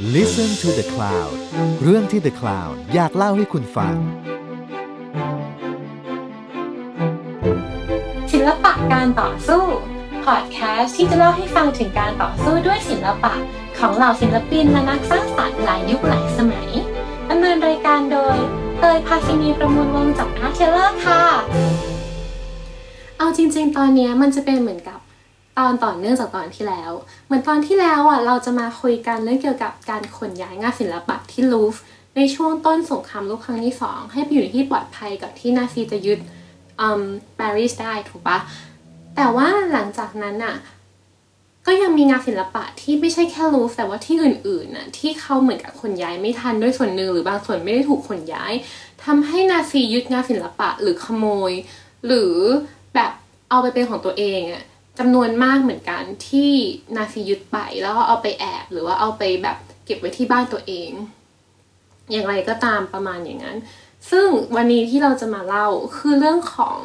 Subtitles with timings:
[0.00, 1.36] Listen to the Cloud
[1.82, 3.96] เรื่องที่ The Cloud อยากเล่าให้คุณฟัง
[8.32, 9.64] ศิลปะการต่อสู้
[10.24, 13.34] พอดแคสต์ที่จะเล่าให้ฟังถึงการต่อสู้ด้วยศิลปะ
[13.78, 16.70] ของเหล่าศิลปินและนักสร้างสรรค์หลายยุคหลายสมัย
[17.30, 18.36] ดำเนินรายการโดย
[18.78, 21.22] เตยภาสินีประมูลวงศ์จาก Artteller ค่ะ
[23.18, 24.98] เอาจริง ๆ ตอนเนี้ยมันจะเป็นเหมือนกับ
[25.58, 26.90] ตอนต่อเนื่องจากตอนที่แล้ว
[27.26, 31.74] เหมือนตอนที่แล้วอะเราจะมาคุยกันเรื่องเกี่ยวกับการขนย้ายงานศิลปะที่ลูฟ
[32.16, 36.18] ในช่วงต้นสงครามโลกครั้งที่สองให้ไปอยู่ในที่ปลอดภัยกับที่นาซีจะยึด
[36.80, 37.02] อืม
[37.38, 38.38] ปารีสได้ถูกปะ
[39.16, 40.56] แต่ว่าหลังจากนั้นอะ
[41.66, 48.52] ก็ยังมีงานศิลปะที่ไม่ใช่แค่ลูฟแต่ว่าที่อื่นๆน่ะที่เขาเหมือนกับขนย้ายไม่ทันด้วยส่วนหนึ่งหรือบางส่วนไม่ได้ถูกขนย้าย
[49.04, 51.52] ทำให้นาซียึดงานศิลปะหรือขโมย
[52.06, 52.34] หรือ
[52.94, 53.10] แบบ
[53.50, 54.62] เอาไปเป็นของตัวเองอะ
[54.98, 56.50] จำนวนมากเหมือนกันที่
[56.96, 60.90] นาซียึดไปแล้วก็เอาไปแอบหรือว่าเอาไปแบบเก็บไว้ที่บ้านตัวเอง
[62.10, 63.56] อย่างไรก็ตามประมาณอย่างนั้น
[64.10, 66.76] ซึ่งวันนี้ที่เราจะมาเล่าคือเรื่องของ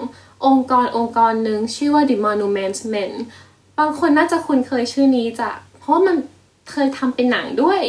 [0.46, 3.12] องค์กรองค์กรหนึ่งชื่อว่า The Monument Men
[3.80, 6.16] บางคนน่าจะคุ้นเคยชื่อนี้จากเพราะมัน
[6.72, 7.82] เคยทำเป็นหนังด้วย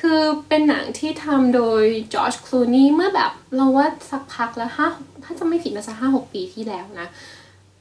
[0.00, 1.82] คือเป็นหนังที่ทำโดย
[2.14, 4.88] จอร์จคลูนีเมื่อแบบเราว่าสักพักแล้วห้า
[5.24, 7.08] ถ้าจะไม่ผิดน่าจะห้าหกปีที่แล้วนะ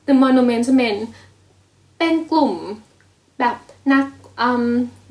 [0.07, 0.97] The Monument Men
[1.99, 2.53] เป็นกลุ่ม
[3.39, 3.55] แบบ
[3.93, 4.05] นัก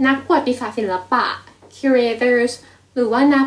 [0.07, 1.25] นักประวัติศาสตร์ศิลปะ
[1.77, 2.53] curators
[2.95, 3.47] หรือว่านัก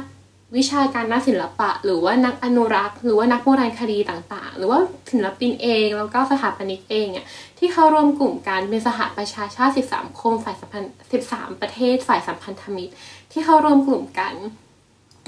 [0.57, 4.79] วิชาการด้านศิลปะ หรือว่านักอนุรักษ์ หรือว่านักโบราณคดีต่างๆ หรือว่า
[5.11, 7.25] ศิลปินเองแล้วก็สถาปนิกเองเนี่ย
[7.57, 10.93] ที่เขารวมกลุ่มกันเป็นสหประชาชาติ 13 คมฝ่ายสัมพันธ์
[11.25, 12.93] 13 ประเทศฝ่ายสัมพันธมิตร
[13.31, 14.33] ที่เขารวมกลุ่มกัน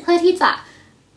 [0.02, 0.52] เพื่อที่จะ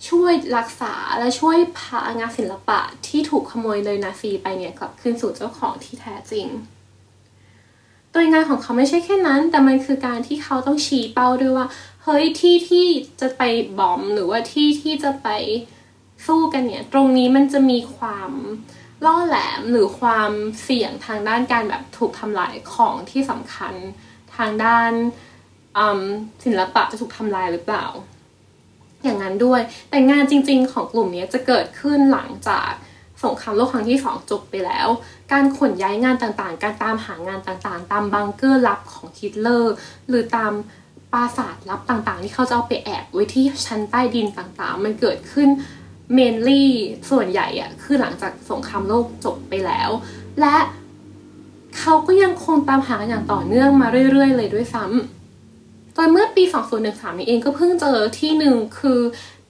[0.09, 6.47] ช่วยรักษาและช่วยพางานศิลปะที่ถูกขโมยเลยนาซีไปเนี่ยกลับคืนสู่เจ้าของที่แท้จริง
[8.19, 11.67] โดยงานของเขาไม่ใช่แค่นั้น แต่มันคือการที่เขาต้องชี้เป้าด้วยว่า
[12.05, 12.87] เฮ้ยที่ที่
[13.21, 13.43] จะไป
[13.79, 15.29] บอมหรือว่าที่ที่จะไป
[16.27, 18.31] สู้กันเนี่ย ตรงนี้มันจะมีความ
[19.05, 20.31] ล่อแหลมหรือความ
[20.63, 23.75] เสี่ยงทางด้านการแบบถูกทำลายของที่สำคัญ
[24.37, 24.91] ทางด้าน
[26.45, 27.87] ศิลปะจะถูกทำลายหรือเปล่า
[29.03, 29.61] อย่างนั้นด้วย
[29.91, 32.71] แต่งานจริง ๆ ของกลุ่มนี้จะเกิดขึ้นหลังจาก
[33.25, 34.89] สงครามโลกครั้งที่สองจบไปแล้ว
[35.33, 39.75] การขนย้ายงานต่างๆ การตามหางานต่างๆ ตามบังเกอร์ลับของฮิตเลอร์
[40.09, 40.53] หรือตาม
[41.13, 45.49] ปราสาทลับต่างๆ ที่เขาจะเอาไปแอบไว้ที่ชั้นใต้ดินต่างๆ มันเกิดขึ้น
[46.15, 46.71] mainly
[47.11, 49.91] ส่วนใหญ่อะคือหลังจากสงครามโลกจบไปแล้ว
[50.41, 50.57] และ
[51.79, 56.45] เขาก็ยังคงตามหากันอย่างต่อเนื่องมาเรื่อยๆ เลยด้วยซ้ำตอนเมื่อปี
[56.83, 59.01] 2013 นี้เองก็เพิ่งเจอที่หนึ่งคือ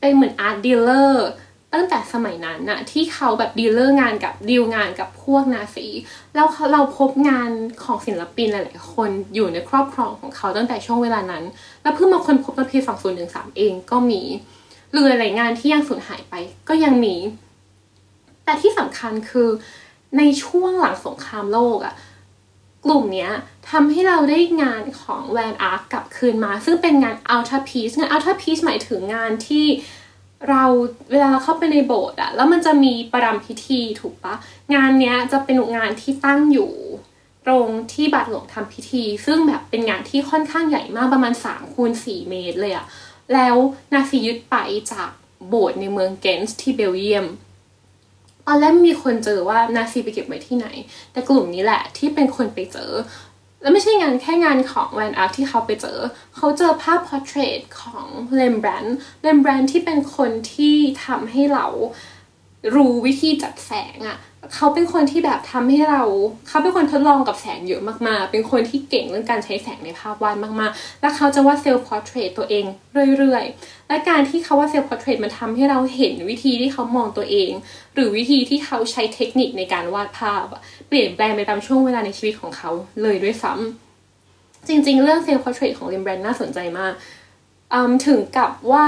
[0.01, 1.27] เป็นเหมือน art dealer
[1.75, 5.87] ตั้งแต่สมัยนั้นน่ะที่เขาแบบ dealer งานกับดีลงานกับพวกนาซี
[6.35, 7.51] แล้วเราพบงาน
[7.85, 11.45] ของศิลปินหลายๆคนอยู่ในครอบครองของเขาตั้งแต่ช่วงเวลานั้น
[11.83, 12.79] แล้วเพิ่งมาคนพบในปี
[13.19, 14.23] 2013 เองก็มี
[14.93, 16.35] หรือหลายงานที่ยังสูญหายไป
[16.69, 17.17] ก็ยังมี
[18.45, 19.49] แต่ที่สำคัญคือ
[20.19, 21.95] ในช่วงหลังสงครามโลกอะ
[22.85, 23.33] กลุ่มเนี้ย
[23.71, 29.67] ทำให้เราได้งานของแวนอาร์กกลับคืนมา ซึ่งเป็นงานอัลตราพีซงานอัลตราพีซหมายถึงงานที่
[30.51, 30.65] เรา
[31.11, 34.35] เวลาเราเข้าไปในโบสถ์อะแล้วมันจะมีประรำพิธีถูกปะ
[34.75, 36.73] งานเนี้ยจะเป็นงานที่ตั้งอยู่
[37.47, 42.87] ตรงที่บาทหลวงทำพิธี ซึ่งแบบเป็นงานที่ค่อนข้างใหญ่มากประมาณ3คูณ4เมตรเลยอะ
[43.35, 43.57] แล้ว
[43.93, 44.57] นาซียึดไป
[44.93, 45.11] จาก
[45.49, 47.27] โบสถ์ในเมืองเกนต์ที่เบลเยียม
[48.47, 50.67] ตอนแรกมีคนเจอว่านาซีไปเก็บไว้ที่ไหน
[51.13, 52.93] แต่กลุ่มนี้แหละที่เป็นคนไปเจอ
[53.61, 55.99] แล้วไม่ใช่งานแค่งานของแวนอายค์ี่เขาไปเจอ
[56.37, 61.67] เขาเจอภาพ portrait ของเรมแบรนดต์เรมแบรนดต์ที่เป็นคนที่ทำให้เรา
[62.75, 64.19] รู้วิธีจัดแสงอะ
[64.55, 66.03] เขาเป็นคนที่แบบทำให้เรา
[66.49, 72.65] เขาเป็นคนทดลองกับแสงเยอะมากๆ เป็นคนที่เก่งเรื่องการใช้แสงในภาพวาดมากๆ แล้วเขาจะวาด self portrait ตัวเอง
[73.19, 77.51] เรื่อยๆ และการที่เขาวาด self portrait มันทำให้เราเห็นวิธีที่เขามองตัวเอง
[77.95, 80.47] หรือวิธีที่เขาใช้เทคนิคในการวาดภาพ
[80.89, 82.71] เปลี่ยนแปลงไปตามช่วงเวลาในชีวิตของเขา
[83.03, 86.93] เลยด้วยซ้ำจริงๆ เรื่อง self portrait ของเรมแบรนดต์น่าสนใจมาก
[88.07, 88.87] ถึงกับว่า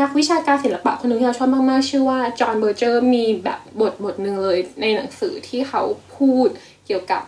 [0.00, 5.82] นักวิชาการศิลปะคนหนึ่งที่เราชอบมากๆ ชื่อว่าจอห์นเบอร์เจอร์มีแบบบทบทหนึ่งเลยในหนังสือที่เขา
[6.16, 6.48] พูด
[6.86, 7.22] เกี่ยวกับ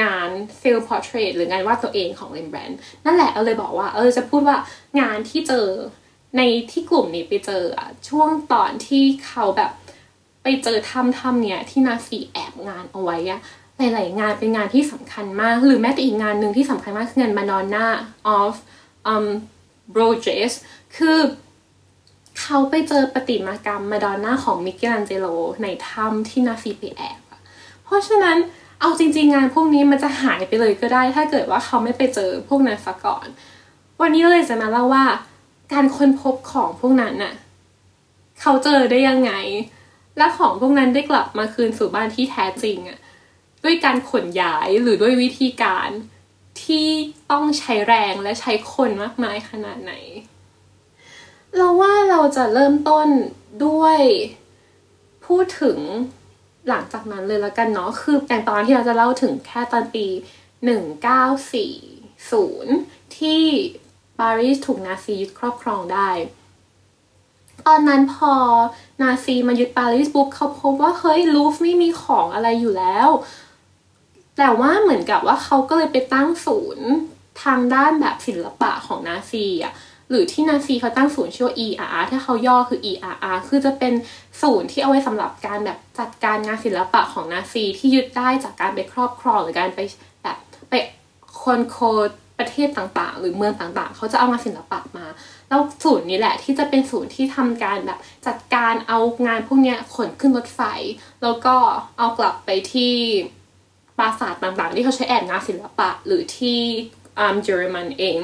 [0.00, 0.28] งาน
[0.58, 4.58] self portrait หรืองานวาดตัวเองของเรมแบรนดต์นั่นแหละเออเลยบอกว่าเออจะพูดว่า
[5.00, 5.66] งานที่เจอ
[6.36, 9.70] ในที่กลุ่มนี้ไปเจออะช่วงตอนที่เขาแบบ
[10.42, 13.40] ไปเจอถ้ำถ้ำเนี้ยที่นาซีแอบงานเอาไว้อะ
[13.78, 17.86] หลายๆงานเป็นงานที่สำคัญมาก หรือแม้แต่อีกงานหนึ่งที่สำคัญมากคืองาน Madonna
[18.38, 18.54] of
[19.12, 19.26] um,
[19.94, 20.52] Broges
[20.96, 21.18] คือ
[22.40, 25.26] เขาไปเจอปฏิมากรรมมาดอนน่าของมิเกลันเจโล
[25.62, 27.20] ในถ้ำที่นาซีไปแอบ
[27.84, 28.36] เพราะฉะนั้น
[28.80, 33.26] เอาจริง ๆ งานพวกนี้มันจะหายไปเลยก็ได้ ถ้าเกิดว่าเขาไม่ไปเจอพวกนั้นซะก่อน
[34.00, 35.04] วันนี้เราเลยจะมาเล่าว่า
[35.72, 37.34] การค้นพบของพวกนั้นน่ะ
[38.40, 39.32] เขาเจอได้ยังไง
[40.18, 42.98] และของพวกนั้นได้กลับมาคืนสู่บ้านที่แท้จริงอะ
[43.64, 45.88] ด้วยการขนย้ายหรือด้วยวิธีการ
[46.62, 46.86] ที่
[47.30, 49.92] ต้องใช้แรงและใช้คนมากมายขนาดไหน
[51.56, 53.08] เราว่าเราจะเริ่มต้น
[53.66, 53.98] ด้วย
[55.26, 55.78] พูดถึง
[56.68, 60.06] หลังจากนั้นเลยแล้วกันเนาะคือแต่งตอนที่เราจะเล่าถึงแค่ตอนปี
[61.66, 63.42] 1940 ที่
[64.18, 66.10] ปารีสถูกนาซียึดครอบครองได้
[67.66, 68.32] ตอนนั้นพอ
[69.02, 73.08] นาซีมายึดปารีสปุ๊บเขาพบว่าเฮ้ยลูฟไม่มีของอะไรอยู่แล้ว
[74.36, 76.86] แต่ว่าเหมือนกับว่าเขาก็เลยไปตั้งศูนย์
[77.42, 79.72] ทางด้านแบบศิลปะของนาซีอะ
[80.10, 83.92] หรือที่นาซีเขาตั้งศูนย์ชื่อว่า ERR ถ้าเขาย่อคือ ERR คือจะเป็น
[84.42, 89.80] ศูนย์ที่เอาไว้สำหรับการแบบจัดการงานศิลปะของนาซีที่ยึดได้จากการไปครอบครองหรือการไป
[90.22, 90.36] แบบ
[90.70, 90.74] ไป
[91.42, 95.06] คนโคดประเทศต่างๆ หรือเมืองต่างๆ เขาจะเอางานศิลปะมา
[95.48, 100.60] แล้วศูนย์นี้แหละที่จะเป็นศูนย์ที่ทำการแบบจัดการเอางานพวกนี้ขนขึ้นรถไฟ
[101.22, 101.54] แล้วก็
[101.98, 102.94] เอากลับไปที่
[103.98, 106.58] ปราสาทต่างๆ ที่เขาใช้แอบงานศิลปะหรือที่
[107.18, 108.16] อ่าเยอรมันเอง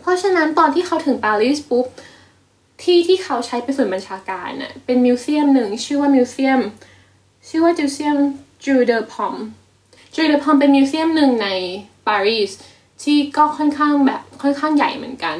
[0.00, 1.86] เพราะฉะนั้นตอนที่เขาถึงปารีสปุ๊บ
[2.82, 6.60] ที่ที่เขาใช้เป็นส่วนบัญชาการน่ะเป็น museum หนึ่งชื่อว่า museum
[7.48, 8.16] ชื่อว่า museum
[8.64, 9.34] Jeu de Paume
[10.14, 11.48] Jeu de Paume เป็น museum หนึ่งใน
[12.08, 12.50] ปารีส
[13.02, 15.36] ที่ก็ค่อนข้างแบบค่อนข้างใหญ่เหมือนกัน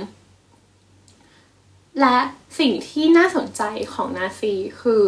[2.00, 2.18] และ
[2.58, 3.62] สิ่งที่น่าสนใจ
[3.94, 5.02] ของนาซีคือ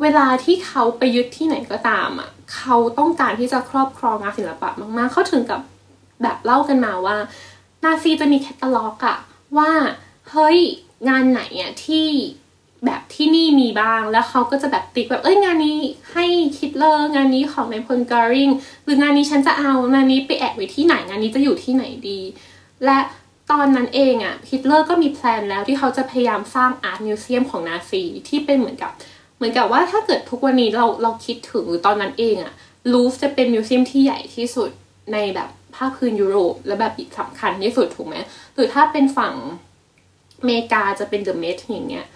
[0.00, 4.68] เวลาที่เขาไปยึดที่ไหนก็ตามอะเขาต้องการที่จะครอบครองงานศิลปะ
[4.98, 5.60] มากๆ เขาถึงกับ
[6.22, 7.16] แบบเล่ากันมาว่า
[7.84, 9.18] นาซีจะมีแคตตาล็อกอะ
[9.58, 9.72] ว่า
[10.30, 10.58] เฮ้ย
[11.08, 12.08] งานไหนอะที่
[12.84, 15.78] แบบที่นี่มีบ้าง แล้วเขาก็จะแบบติ๊กแบบเอ้ยงานนี้
[16.12, 16.26] ให้
[16.58, 18.50] ฮิตเลอร์งานนี้ของนายพลเกอริง
[18.84, 22.20] หรืองานนี้ฉันจะเอางานนี้ไปแอบไว้ที่ไหนงานนี้จะอยู่ที่ไหนดี
[22.84, 22.98] และ
[23.50, 28.92] ตอนนั้นเองอะฮิตเลอร์ก็มี plan แล้วที่เขาจะพยายามสร้าง art museum ของนาซีที่เป็นเหมือนกับ
[29.36, 32.52] เหมือนกับว่าถ้าเกิดทุกวันนี้เราเราคิดถึงหรือตอนนั้นเองอะ
[32.92, 34.70] ลูฟจะเป็น museum ที่ใหญ่ที่สุด
[35.12, 38.16] ในแบบ ภาคพื้นยุโรป และแบบสำคัญที่สุดถูกไหม
[38.54, 39.34] หรือถ้าเป็นฝั่ง
[40.40, 42.06] อเมริกาจะเป็น The Met อย่างเงี้ย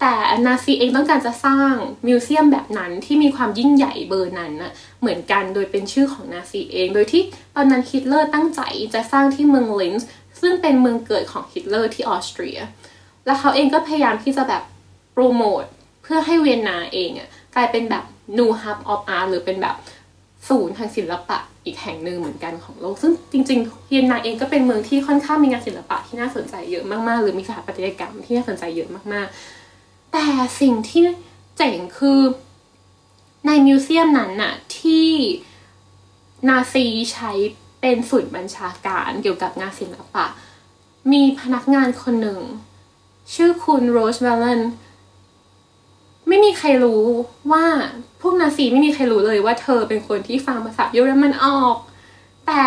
[0.00, 0.14] แต่
[0.46, 1.72] นาซีเองต้องการจะสร้าง
[2.06, 7.22] museum แบบนั้นที่มีความยิ่งใหญ่เบอร์นั้นนะเหมือนกันโดยเป็นชื่อของนาซีเอง โดยที่
[7.54, 8.60] ตอนนั้นฮิตเลอร์ตั้งใจ
[8.94, 10.08] จะสร้างที่เมืองลินซ์
[10.40, 12.58] ซึ่งเป็นเมืองเกิดของฮิตเลอร์ที่ออสเตรีย
[13.26, 14.62] แล้วเขาเองก็พยายามที่จะแบบ
[15.12, 15.64] โปรโมท
[16.02, 18.04] เพื่อให้เวียนนาเองอะกลายเป็นแบบ
[18.38, 19.76] new hub of art หรือเป็นแบบ
[20.48, 30.26] ศูนย์ทางศิลปะอีกแห่งหนึ่งเหมือนกันของโลก ซึ่งจริงๆเวียนนาเองก็เป็นเมืองที่ค่อนข้างมีงานศิลปะที่น่าสนใจเยอะมากๆ หรือมีสถาปัตยกรรมที่น่าสนใจเยอะมากๆ แต่
[30.60, 31.02] สิ่งที่
[31.56, 32.20] เจ๋งคือ
[33.46, 35.08] ในมิวเซียมนั้นน่ะที่
[36.48, 37.30] นาซีใช้
[37.80, 40.24] เป็นศูนย์บัญชาการเกี่ยวกับงานศิลปะ
[41.12, 42.40] มีพนักงานคนหนึ่ง
[43.34, 44.60] ชื่อคุณโรสเวลเลน
[46.32, 47.04] ไม่มีใครรู้
[47.52, 47.64] ว่า
[48.20, 51.76] พวกนาซีไม่มีใครรู้เลยว่าเธอเป็นคนที่ฟังภาษาเยอรมันออก
[52.46, 52.64] แต่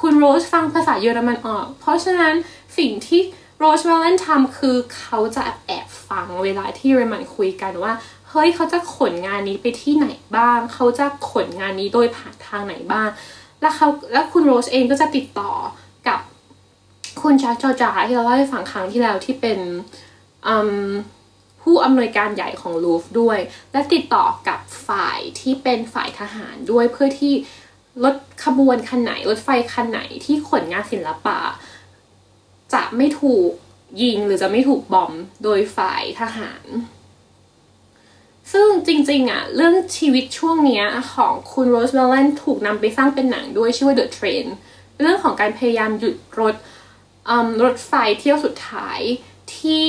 [0.00, 2.34] คุณโรสฟังภาษาเยอรมันออก เพราะฉะนั้น
[2.78, 3.20] สิ่งที่
[3.58, 7.92] โรสเวลเลนทำคือเขาจะแอบฟังเวลาที่เยอรมันคุยกันว่า
[8.30, 13.08] เฮ้ยเขาจะขนงานนี้ไปที่ไหนบ้าง เขาจะขนงานนี้โดยผ่านทางไหนบ้าง
[13.60, 15.52] แล้วเขาแล้วคุณโรสเองก็จะติดต่อ
[16.08, 16.20] กับ
[17.22, 19.58] คุณชาจอจาที่เราเล่าให้ฟังครั้งที่แล้วที่เป็น
[20.46, 20.88] อืม
[21.68, 23.38] ผู้อำนวยการใหญ่ของลูฟด้วย
[23.72, 27.34] และติดต่อกับฝ่ายที่เป็นฝ่ายทหารด้วยเพื่อที่
[28.04, 31.38] รถขบวนคันไหนรถไฟคันไหนที่ขนงานศิลปะ
[32.74, 33.50] จะไม่ถูก
[34.02, 35.12] ยิงหรือจะไม่ถูกบอม
[35.44, 36.64] โดยฝ่ายทหาร
[38.52, 40.84] ซึ่งจริงๆอะเรื่องชีวิตช่วงนี้
[41.14, 44.46] ของคุณโรสเวลเลนถูกนำไปสร้างเป็นหนังด้วยชื่อว่า The Train
[45.00, 46.54] เรื่องของการพยายามหยุดรถ
[47.62, 49.00] รถไฟเที่ยวสุดท้าย
[49.58, 49.86] ที่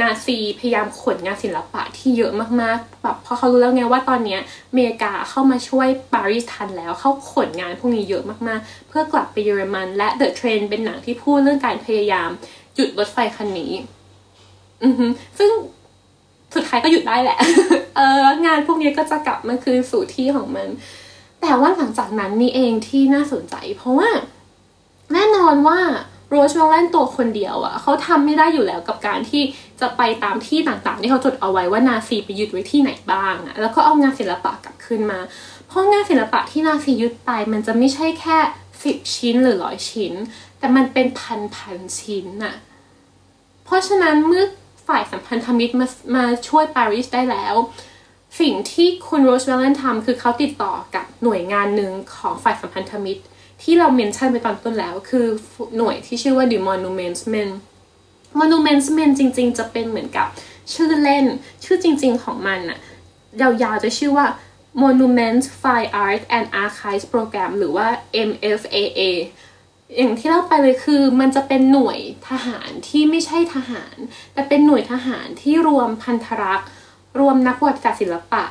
[0.00, 4.38] นาซีพยายามขนงานศิลปะที่เยอะมากๆแบบพอเขารู้แล้วไงว่าตอนนี้
[4.70, 12.30] อเมริกาเข้ามาช่วยปารีสทันแล้วเขาขนงานพวกนี้เยอะมากๆ เพื่อกลับไปเยอรมัน และ The Train เป็นหนังที่พูดเรื่องการพยายาม
[12.74, 13.72] หยุดรถไฟคันนี้
[14.84, 15.06] อือฮึ
[15.38, 15.50] ซึ่ง
[16.54, 17.38] สุดท้ายก็หยุดได้แหละ
[17.96, 20.68] เอองานพวกนี้ก็จะกลับมาคืนสู่ที่ของมัน
[21.40, 24.10] แต่ว่าหลังจากนั้นนี่เองที่น่าสนใจ เพราะว่า
[25.12, 25.78] แน่นอนว่า
[26.34, 29.42] โรสเวลเลนตัวคนเดียวอะ่ะเขาทำไม่ได้อยู่แล้วกับการที่
[29.80, 35.20] จะไปตามที่ต่างๆ ที่เขาจดเอาไว้ว่านาซีไปยึดไว้ที่ไหนบ้างอะ่ะแล้วก็เอางานศิลปะกลับคืนมา
[35.66, 38.38] เพราะงานศิลปะที่นาซียึดไป มันจะไม่ใช่แค่
[38.84, 40.12] สิบชิ้นหรือร้อยชิ้น
[40.58, 42.54] แต่มันเป็นพันพันชิ้นอะ่ะ
[43.64, 44.44] เพราะฉะนั้นเมื่อ
[44.88, 45.86] ฝ่ายสัมพันธมิตรมา
[46.16, 47.54] มาช่วยปารีสได้แล้ว
[48.40, 53.22] สิ่งที่คุณโรสเวลเลนทำคือเขาติดต่อกับหน่วยงานหนึ่งของฝ่ายสัมพันธมิตร
[53.64, 55.26] ที่เรา mention ไปตอนต้นแล้ว คือ
[55.76, 57.50] หน่วยที่ชื่อว่า The Monuments Men
[58.38, 60.26] Monuments Men จริง ๆ จะเป็นเหมือนกับ
[60.72, 61.24] ชื่อเล่น
[61.64, 62.78] ชื่อจริง ๆ ของมันอะ
[63.40, 64.26] ยาวๆจะชื่อว่า
[64.82, 67.86] Monument Fine Art and Archives Program หรือว่า
[68.28, 69.02] MFAA
[69.96, 73.96] อย่างที่เล่าไปเลยคือมันจะเป็นหน่วยทหารที่ไม่ใช่ทหาร
[74.32, 76.68] แต่เป็นหน่วยทหารที่รวมพันธรักษ์
[77.20, 78.44] รวมนักวัติศาสตร์ศิลปะ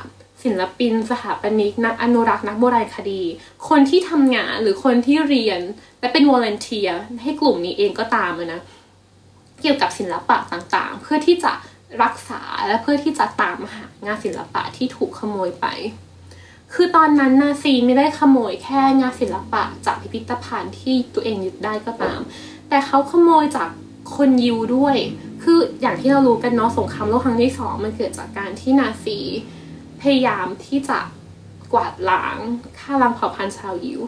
[0.44, 3.22] ศิลปิน สถาปนิกนักอนุรักษ์นักโบราณคดี
[3.68, 5.60] คนที่ทำงานหรือคนที่เรียน
[6.00, 6.90] และเป็น volunteer
[7.22, 8.60] ให้กลุ่มนี้เองก็ตามนะ
[9.60, 11.52] เกี่ยวกับศิลปะต่างๆ เพื่อที่จะ
[12.02, 15.66] รักษาและเพื่อที่จะตามหางานศิลปะที่ถูกขโมยไป
[16.74, 22.20] คือตอนนั้นนาซีไม่ได้ขโมยแค่งานศิลปะจากพิพิธภัณฑ์ที่ตัวเองยึดได้ก็ตาม
[22.68, 23.68] แต่เขาขโมยจาก
[24.16, 24.96] คนยิวด้วย
[25.42, 29.18] คืออย่างที่เรารู้กันเนาะสงครามโลกครั้งที่สองมันเกิดจากการที่นาซี
[30.04, 30.98] พยายามที่จะ
[31.72, 32.36] กวาดล้าง
[32.78, 34.00] ฆ่าล้างเผ่าพันธุ์ชาวยิว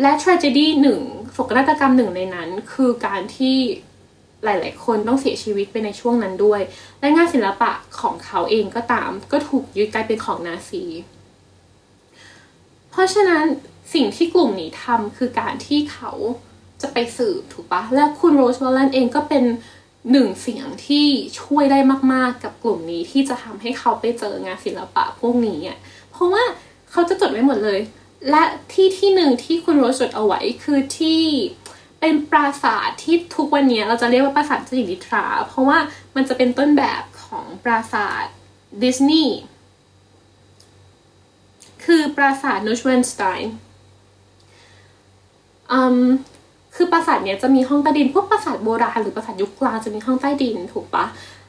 [0.00, 1.00] และ tragedy หนึ่ง
[1.32, 3.56] โศกนาฏกรรมหนึ่งในนั้น คือการที่
[4.44, 6.60] หลาย ๆ คนต้องเสียชีวิตไปในช่วงนั้นด้วย
[7.00, 10.84] และงานศิลปะของเขาเองก็ตาม ก็ถูกยึดกลายเป็นของนาซี
[12.90, 13.44] เพราะฉะนั้น
[13.94, 16.12] สิ่งที่กลุ่มนี้ทำคือการที่เขา
[16.82, 19.44] จะไปสืบถูกปะและคุณโรสวอลเลนเองก็เป็น
[20.10, 21.06] หนึ่งเสียงที่
[21.40, 21.78] ช่วยได้
[22.12, 25.78] มากๆกับกลุ่มนี้ที่จะทำให้เขาไปเจองานศิลปะพวกนี้อะ
[26.10, 26.44] เพราะว่า
[26.90, 27.80] เขาจะจดไว้หมดเลย
[28.30, 31.22] และที่ที่หนึ่งที่คุณโรสจดเอาไว้คือที่
[32.00, 35.78] เป็นปราสาทที่ทุกวันนี้เราจะเรียกว่าปราสาทเจ้าหญิงนิทรา เพราะว่า
[36.16, 38.24] มันจะเป็นต้นแบบของปราสาท
[38.82, 39.38] ดิสนีย์
[41.84, 43.54] คือปราสาทนูชเวนสไตน์
[46.74, 51.04] คือปราสาทเนี้ยจะมีห้องใต้ดิน พวกปราสาทโบราณหรือปราสาทยุคกลางจะมีห้องใต้ดินถูกปะ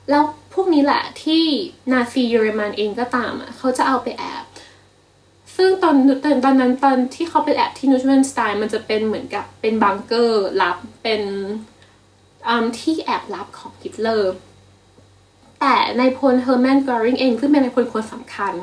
[0.09, 1.43] แล้วพวกนี้แหละที่
[1.91, 4.43] นาซีเยอรมันเองก็ตามอะเขาจะเอาไปแอบ
[5.55, 11.21] ซึ่งตอนตอนตอนนั้นตอนที่เขาไปแอบที่นอยชวานสไตน์มันจะเป็นเหมือนกับเป็นบังเกอร์ลับเป็น
[12.79, 14.33] ที่แอบลับของฮิตเลอร์
[15.59, 18.53] แต่นายพลเฮอร์แมนกอริงเองซึ่งเป็นนายพลคนสำคัญ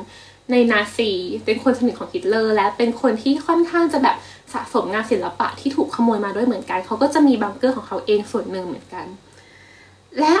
[0.51, 1.11] ในนาซี
[1.45, 4.15] เป็นคนสนิทของฮิตเลอร์ และเป็นคนที่ค่อนข้างจะแบบ
[4.53, 9.05] สะสมงานศิลปะที่ถูกขโมยมาด้วยเหมือนกัน เขาก็จะมีบังเกอร์ของเขาเองส่วนหนึ่งเหมือนกัน
[10.19, 10.35] และ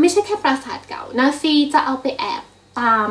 [0.00, 2.42] ไม่ใช่แค่ปราสาทเก่า นาซีจะเอาไปแอบ
[2.80, 3.10] ตาม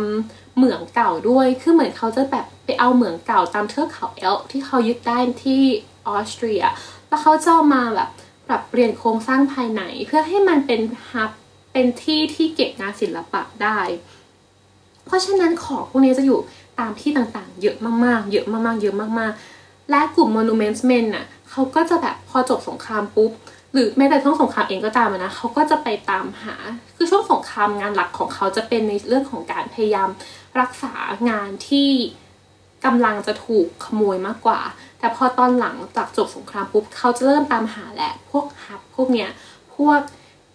[0.56, 5.62] เหมืองเก่าด้วย คือเหมือนเขาจะแบบไปเอาเหมืองเก่าตามเทือกเขาเอลที่เขายึดได้ที่
[6.08, 6.64] ออสเตรีย
[7.08, 8.10] แล้วเขาจะมาแบบ
[8.48, 11.32] ปรับเปลี่ยนโครงสร้างภายใน เพื่อให้มันเป็นฮับ
[11.74, 13.80] เป็นที่ที่เก็บงานศิลปะได้
[15.10, 16.40] เพราะฉะนั้นของพวกนี้จะอยู่
[16.80, 17.76] ตามที่ต่างๆ เยอะ
[18.06, 23.32] มากๆ เยอะมากๆ เยอะมากๆ และกลุ่ม Monuments Men น่ะเขาก็จะแบบพอจบสงครามปุ๊บ
[23.74, 26.56] หรือแม้แต่ช่วงสงครามเองก็ตามนะเขาก็จะไปตามหา
[26.96, 30.10] คือช่วงสงครามงานหลักของเขาจะเป็นในเรื่องของการพยายาม
[30.60, 30.94] รักษา
[31.30, 31.90] งานที่
[32.86, 34.62] กำลังจะถูกขโมยมากกว่า
[35.00, 39.30] แต่พอตอนหลังจากจบสงครามปุ๊บเขาจะเริ่มตามหาแหละพวกฮับพวกเนี้ย
[39.76, 40.02] พวก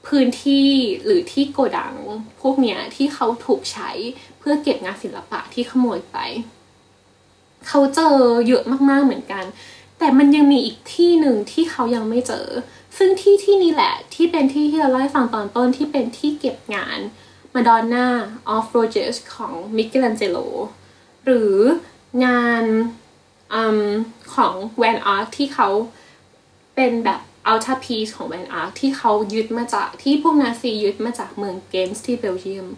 [0.06, 0.68] พื้นที่
[1.04, 1.94] หรือที่โกดัง
[2.40, 3.90] พวกเนี้ยที่เขาถูกใช้
[4.34, 6.16] เพื่อเก็บงานศิลปะที่ขโมยไป
[7.68, 8.16] เขาเจอ
[8.48, 9.44] เยอะมากๆเหมือนกัน
[9.98, 12.46] แต่มันยังมีอีกที่หนึ่งที่เขายังไม่เจอ
[12.96, 16.98] ซึ่งที่ที่นี้แหละที่เป็นที่ที่เราเล่าให้ฟังตอนต้นที่เป็นที่เก็บงาน
[17.54, 18.06] Madonna
[18.54, 20.38] of Roses ของมิเกลันเจโล
[21.24, 21.54] หรือ
[22.24, 22.64] งาน
[23.54, 23.56] อ
[24.34, 25.68] ของแวนอาร์ที่เขา
[26.74, 32.68] เป็นแบบอัลต a พีซของแวนอาร์ที่เขายึดมาจากที่พวกนาซียึดมาจากเมืองเกนต์ที่เบลเยียม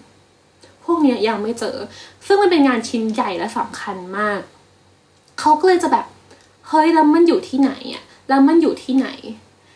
[0.86, 1.76] พวกเนี้ยยังไม่เจอ
[2.26, 4.40] ซึ่งมันเป็นงานชิ้นใหญ่และสำคัญมาก
[5.40, 6.06] เขาก็เลยจะแบบ
[6.68, 9.08] เฮ้ยแล้วมันอยู่ที่ไหนอะแล้วมันอยู่ที่ไหน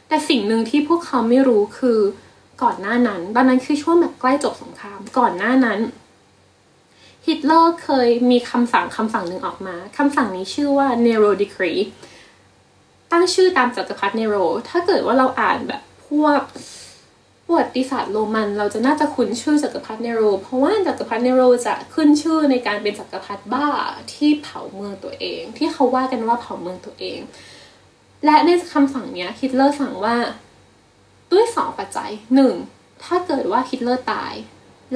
[0.08, 1.98] แต่สิ่งหนึ่งที่พวกเขาไม่รู้คือ
[2.62, 5.78] ก่อนหน้านั้นตอนนั้นคือช่วงแบบใกล้จบสงคราม ก่อนหน้านั้น
[7.26, 11.82] ฮิตเลอร์เคยมีคำสั่งคำสั่งหนึ่งออกมาคำสั่งนี้ชื่อว่า Nero Decree
[13.12, 14.36] ตั้งชื่อตามจักรพรรดิเนโร
[14.68, 16.40] ถ้าเกิดว่าเราอ่านแบบพวก
[17.50, 23.66] ประวัติศาสตร์โรมัน เราจะน่าจะคุ้นชื่อจักรพรรดิเนโร เพราะว่าจักรพรรดิเนโรจะขึ้นชื่อในการเป็นจักรพรรดิบ้า
[24.12, 27.20] ที่เผาเมืองตัวเอง ที่เขาว่ากันว่าเผาเมืองตัวเอง
[28.24, 30.16] และในคำสั่งนี้ฮิตเลอร์สั่งว่า
[31.32, 32.54] ด้วยสองปัจจัยหนึ่ง
[33.04, 34.32] ถ้าเกิดว่าฮิตเลอร์ตาย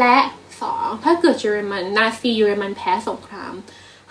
[0.00, 0.16] และ
[0.60, 3.54] สองถ้าเกิดเยอรมันนาซีเยอรมันแพ้สงคราม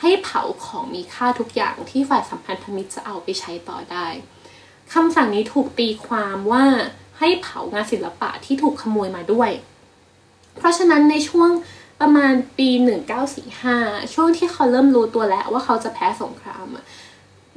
[0.02, 4.08] ให้เผาของมีค่าทุกอย่างที่ฝ่ายสัมพันธมิตรจะเอาไปใช้ต่อได้
[4.94, 6.66] คำสั่งนี้ถูกตีความว่า
[7.20, 9.52] ให้เผางานศิลปะที่ถูกขโมยมาด้วย
[10.58, 11.50] เพราะฉะนั้นในช่วง
[12.02, 12.70] ประมาณปี
[13.42, 16.68] 1945 ช่วงที่เขาเริ่มรู้ตัวแล้วว่าเขาจะแพ้สงคราม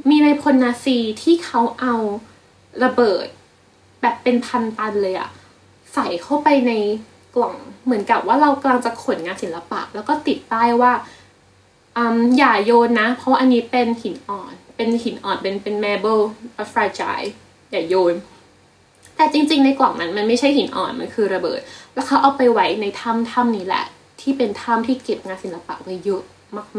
[0.09, 1.95] มีในพลนาซีที่เขาเอา
[2.85, 3.27] ระเบิด
[4.01, 5.31] แบบเป็นพันตันเลยอะ
[5.95, 6.73] ใส่เข้าไปใน
[7.37, 10.93] กล่องเหมือนกับว่าเรากำลังจะขนงานศิลปะ แล้วก็ติดป้ายว่า
[11.97, 11.99] อ
[12.39, 16.23] อย่าโยนนะ เพราะอันนี้เป็นหินอ่อน เป็นหินอ่อนเป็นเป็น marble
[16.73, 17.29] fragile
[17.71, 18.15] อย่าโยน
[19.17, 21.61] แต่จริง ๆ ในกล่องนั้นมันไม่ใช่หินอ่อนมันคือระเบิด
[21.95, 23.85] แล้วเขาเอาไปไว้ในถ้ำถ้ำนี้แหละ
[24.21, 26.23] ที่เป็นถ้ำที่เก็บงานศิลปะไว้เยอะ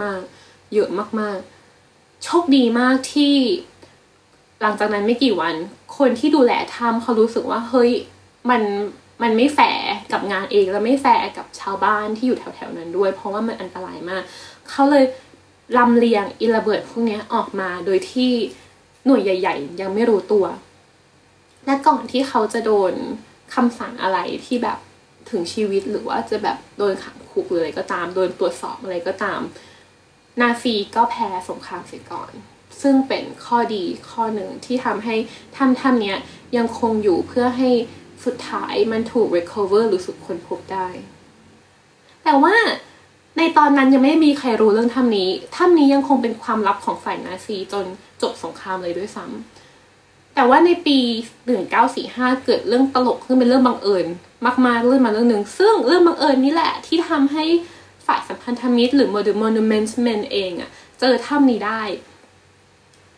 [0.01, 0.89] มากๆ เยอะ
[1.19, 3.35] มากๆ โชคดีมากที่
[4.61, 5.55] หลังจากนั้นไม่กี่วัน
[5.97, 7.91] คนที่ดูแลถ้ำเขารู้สึกว่าเฮ้ย
[8.49, 8.61] มัน
[9.21, 14.23] มันไม่แฝงกับงานเองและไม่แฝงกับชาวบ้านที่อยู่แถวๆนั้นด้วย เพราะว่ามันอันตรายมาก
[14.69, 15.05] เขาเลย
[15.77, 18.31] ลำเลียงอิระเบิดพวกนี้ออกมาโดยที่
[19.05, 20.45] หน่วยใหญ่ ๆ ยังไม่รู้ตัว
[21.67, 22.93] และก่อนที่เขาจะโดน
[23.55, 24.79] คำสั่งอะไรที่แบบ
[25.29, 29.39] ถึงชีวิตหรือว่าจะแบบโดนขังคุกหรืออะไรก็ตาม โดนตรวจสอบอะไรก็ตาม
[30.41, 32.31] นาซีก็แพ้สงครามเสียก่อน
[32.81, 35.15] ซึ่งเป็นข้อดีข้อหนึ่งที่ทำให้
[35.55, 36.17] ถ้ำถ้ำเนี้ย
[36.57, 37.69] ยังคงอยู่เพื่อให้
[38.25, 40.87] สุดท้ายมันถูก recover หรือสุดคนพบได้
[42.23, 42.55] แต่ว่า
[43.37, 47.85] ในตอนนั้นยังไม่มีใครรู้เรื่องถ้ำนี้ ถ้ำนี้ยังคงเป็นความลับของฝ่ายนาซีจน
[48.21, 49.56] จบสงครามเลยด้วยซ้ำ
[50.39, 50.99] แต่ว่าในปี
[51.67, 54.05] 1945 เกิดเรื่องตลกขึ้นเป็นเรื่องบังเอิญ
[54.65, 57.45] มากๆเรื่องมาเรื่องหนึ่งซึ่งเรื่องบังเอิญนี่แหละที่ทำให้
[58.05, 59.09] ฝ่ายสัมพันธมิตรหรือ
[59.43, 61.81] Monument Men เองอะเจอถ้ำนี้ได้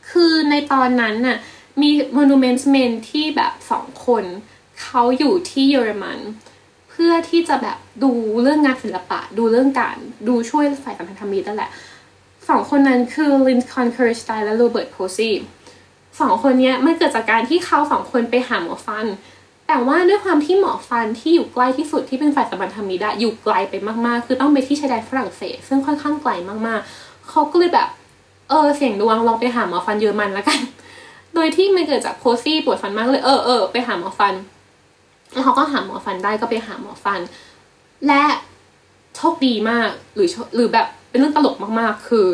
[0.09, 1.37] คือในตอนนั้นน่ะ
[1.81, 4.23] มี Monument Men ที่แบบสองคน
[4.81, 6.19] เขาอยู่ที่เยอรมัน
[6.89, 8.11] เพื่อที่จะแบบดู
[8.41, 9.97] เรื่องงานศิลปะ ดูเรื่องการ
[10.27, 11.71] ดูช่วยฝ่ายสัมพันธมิตรนั่นแหละ
[12.49, 15.31] สองคนนั้นคือลินคอนเคอร์สไตและโรเบิร์ตโพซี
[16.21, 19.05] สองคนนี้มันเกิดจากการที่เขาสองคนไปหาหมอฟัน
[19.67, 23.73] แต่ว่าด้วยความที่หมอฟันที่อยู่ใกล้ที่สุดที่เป็นฝ่ายสัมพันธมิตรอยู่ไกลไป
[24.05, 26.31] มากๆ คือต้องไปที่ชายแดนฝรั่งเศส ซึ่งค่อนข้างไกล
[26.67, 27.87] มากๆ เขาก็เลยแบบ
[28.49, 30.59] เออเสี่ยงดวงลองไปหาหมอฟันเยอรมันแล้วกัน
[31.35, 34.33] โดยที่มันเกิดจากโพซี่ปวดฟันมากเลยเออเออไปหาหมอฟัน
[35.33, 37.19] แล้วเขาก็หาหมอฟันได้ก็ไปหาหมอฟัน
[38.07, 38.23] และ
[39.15, 42.27] โชคดีมากหรือหรือแบบเป็นเรื่องตลกมากๆ คือ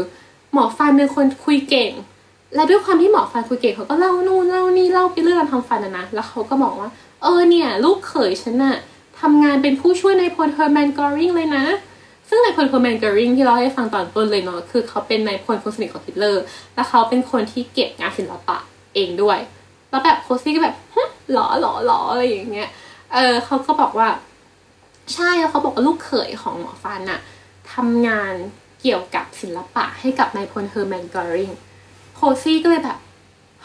[0.53, 1.91] หมอฟันเป็นคนคุยเก่ง
[2.55, 6.89] และด้วยความที่หมอฟันคุยเก่งเขาก็เล่านู่นเล่านี่เล่าไปเรื่องการทำฟันนะนะแล้วเขาก็บอกว่า
[7.21, 8.75] เออเนี่ย ลูกเขยฉันน่ะ
[9.21, 11.63] ทำงานเป็นผู้ช่วยนายพลเฮอร์แมนกอริงเลยนะ
[12.29, 16.43] ซึ่งนายพลเฮอร์แมนกอริงที่เราให้ฟังตอนต้นเลยเนาะคือเขาเป็นนายพลคนสนิทของฮิตเลอร์
[16.75, 18.57] และเขาเป็นคนที่เก็บงานศิลปะ
[18.95, 19.39] เองด้วย
[19.89, 20.75] แล้วแบบโพซี่ก็แบบ
[21.33, 22.69] หรอหรอหรออะไรอย่างเงี้ย
[23.13, 24.09] เออเขาก็บอกว่า
[25.13, 27.19] ใช่แล้วเขาบอกว่าลูกเขยของหมอฟันน่ะ
[27.73, 28.33] ทำงาน
[28.81, 31.51] เกี่ยวกับศิลปะให้กับนายพลเฮอร์แมนกอริง
[32.43, 32.97] ซี่ก็เลยแบบ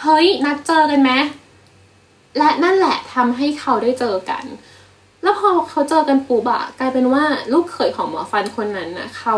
[0.00, 1.10] เฮ้ย นัดเจอกันไหม
[2.38, 4.44] และนั่นแหละทำให้เขาได้เจอกัน
[5.22, 9.36] แล้วพอเขาเจอกันปุ๊บะกลายเป็นว่าลูกเขยของหมอฟันคนนั้นนะเขา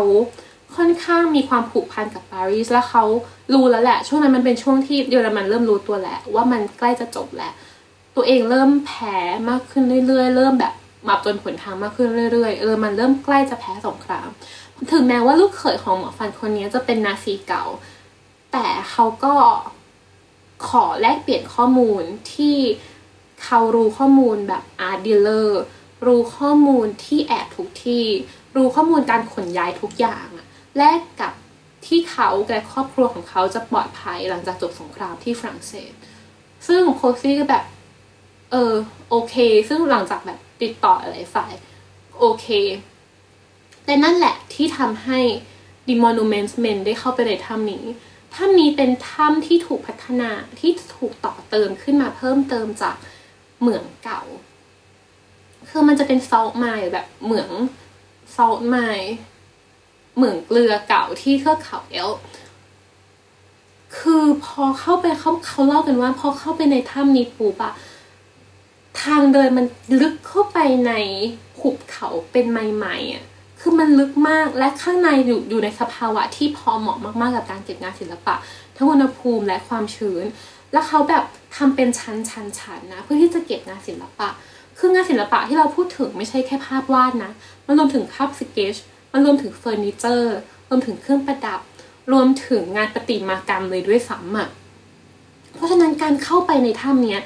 [0.75, 3.03] ค่อนข้างมีความผูกพันกับปารีสและเขา
[3.53, 7.53] รู้แล้วแหละ ช่วงนั้นมันเป็นช่วงที่เยอรมันเริ่มรู้ตัวแหละว่ามันใกล้จะจบแล้ว
[8.15, 9.17] ตัวเองเริ่มแพ้
[9.49, 10.73] มากขึ้นเรื่อยๆ เริ่มแบบ
[11.07, 14.29] มาจนผลทางมากขึ้นเรื่อยๆเออมันเริ่มใกล้จะแพ้สงคราม
[14.91, 17.65] ถึงแม้ว่าลูกเขยของหมอฟันคนนี้จะเป็นนาซีเก่า
[18.53, 19.35] แต่เขาก็
[20.67, 22.57] ขอแลกเปลี่ยนข้อมูลที่
[23.43, 25.61] เขารู้ข้อมูลแบบ art dealer
[26.05, 28.05] รู้ข้อมูลที่แอบทุกที่
[28.55, 30.27] รู้ข้อมูลการขนย้ายทุกอย่าง
[30.77, 31.33] แลกกับ
[31.87, 35.93] ที่เขาและครอบครัวของเขาจะปลอดภัยหลังจากจบสงครามที่ฝรั่งเศส
[36.67, 37.63] ซึ่งโพซี่ก็แบบ
[38.51, 38.73] เออ
[39.09, 39.35] โอเค
[39.69, 41.53] ซึ่งหลังจากแบบติดต่ออะไรฝ่าย
[42.19, 42.47] โอเค
[43.85, 45.19] แต่นั่นแหละที่ทำให้
[45.87, 47.83] The Monuments Men ได้เข้าไปในถ้ำนี้
[48.35, 52.95] ถ้ำนี้เป็นถ้ำที่ถูกพัฒนาที่ถูกต่อเติมขึ้นมาเพิ่มเติมจาก
[53.59, 54.23] เหมืองเก่า
[55.69, 57.49] คือมันจะเป็นซอลต์ไมล์แบบเหมือง
[58.35, 59.13] ซอลต์ไมล์
[60.15, 62.11] เหมืองเกลือเก่าที่เทือกเขาเอล
[63.97, 67.73] คือพอเข้าไปเขาเขาเล่ากันว่า พอเข้าไปในถ้ำนี้ปุ๊บอะ
[69.01, 69.65] ทางเดินมัน
[70.01, 70.91] ลึกเข้าไปใน
[71.59, 73.23] หุบเขาเป็นใหม่ๆอะ
[73.65, 78.35] คือมันลึกมากและข้างในอยู่อยู่ในสภาวะที่พอเหมาะมากๆกับการเก็บงานศิลปะ
[78.75, 80.25] ทั้งอุณหภูมิและความชื้น
[80.71, 81.23] แล้วเขาแบบ
[81.57, 84.29] ทำเป็นชั้นชั้นชั้นนะ เพื่อที่จะเก็บงานศิลปะ
[84.79, 87.31] คืองานศิลปะที่เราพูดถึงไม่ใช่แค่ภาพวาดนะ
[87.65, 88.75] มันรวมถึงภาพสเกจ
[89.11, 90.35] มันรวมถึงเฟอร์นิเจอร์
[90.69, 91.59] รวมถึงเครื่องประดับ
[92.11, 94.47] รวมถึงงานประติมากรรมเลยด้วยซ้ำอะ
[95.55, 97.21] เพราะฉะนั้นการเข้าไปในถ้ำเนี้ย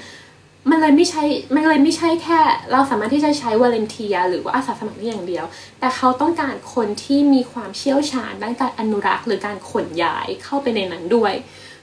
[0.70, 2.40] มันเลยไม่ใช่ มันเลยไม่ใช่แค่
[2.72, 5.46] เราสามารถที่จะใช้ volunteer หรือว่าอาสาสมัครได้อย่างเดียว
[5.80, 11.34] แต่เขาต้องการคนที่มีความเชี่ยวชาญด้านการอนุรักษ์ หรือการขนย้ายเข้าไปในนั้นด้วย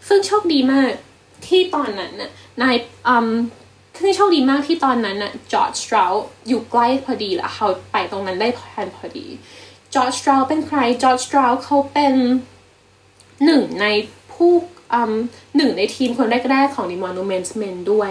[0.08, 0.90] ซึ่งโชคดีมาก
[1.46, 2.30] ที่ตอนนั้นน่ะ
[2.62, 2.76] นาย
[3.08, 3.30] อืม
[4.00, 6.12] ซึ่งโชคดีมากที่ตอนนั้นน่ะจอร์จสเตาท์
[6.48, 9.26] อยู่ใกล้พอดีแล้วเขาไปตรงนั้นได้ทันพอดี
[9.94, 12.14] จอร์จสเตาท์เป็นใครจอร์จสเตาท์เขาเป็น
[13.44, 13.86] หนึ่งใน
[14.32, 14.52] ผู้
[15.56, 18.10] หนึ่งในทีมคนแรกๆของ The Monuments Men ด้วย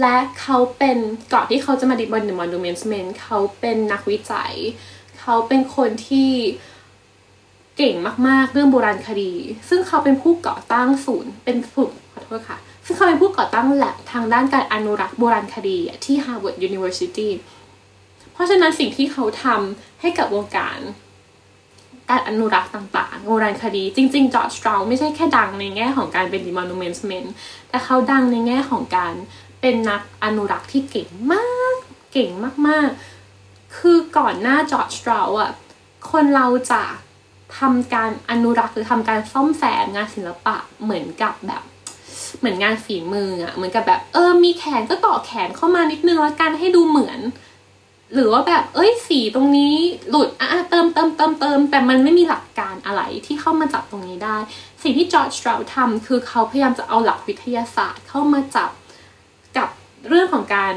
[0.00, 0.98] และเขาเป็น
[1.32, 4.54] ก่อนที่เขาจะมาดิบอล The Monuments Men เขาเป็นนักวิจัย
[5.20, 6.30] เขาเป็นคนที่
[7.76, 7.96] เก่ง
[8.28, 9.32] มากๆ เรื่องโบราณคดี
[9.68, 17.28] ซึ่งเขาเป็นผู้ก่อตั้งศูนย์ เป็นผู้ขอโทษค่ะ ซึ่งเขาเป็นผู้ก่อตั้งแลบทางด้านการอนุรักษ์โบราณคดีที่ Harvard University
[18.32, 20.78] เพราะฉะนั้นสิ่งที่เขาทำให้กับวงการ
[22.10, 27.24] การอนุรักษ์ต่างๆ โบราณคดี จริงๆจอร์จสตราวไม่ใช่แค่ดังในแง่ของการเป็น monumentsman
[27.68, 29.14] แต่เขาดังในแง่ของการ
[29.60, 31.76] เป็นนักอนุรักษ์ที่เก่งมาก
[32.12, 32.30] เก่ง
[32.68, 35.50] มากๆ คือก่อนหน้าจอร์จสตราวอะ
[36.10, 36.82] คนเราจะ
[37.58, 41.62] ทำการอนุรักษ์หรือทำการซ่อมแซมงานศิลปะเหมือนกับแบบ
[42.38, 47.20] เหมือนงานฝีมืออะเหมือนกับแบบ เออ มีแขนก็ต่อแขนเข้ามานิดนึงแล้วกันให้ดูเหมือน
[48.14, 49.74] หรือว่าแบบ เอ้ยสีตรงนี้
[50.10, 54.36] หลุดอะเติมเติมเติมเติมแต่มันไม่มีหลักการอะไรที่เข้ามาจับตรงนี้ได้
[54.82, 58.85] สิ่งที่จอร์จสตราวทำคือเขาพยายามจะเอาหลักวิทยาศาสตร์เข้ามาจับกับ
[60.08, 60.74] เรื่องของการ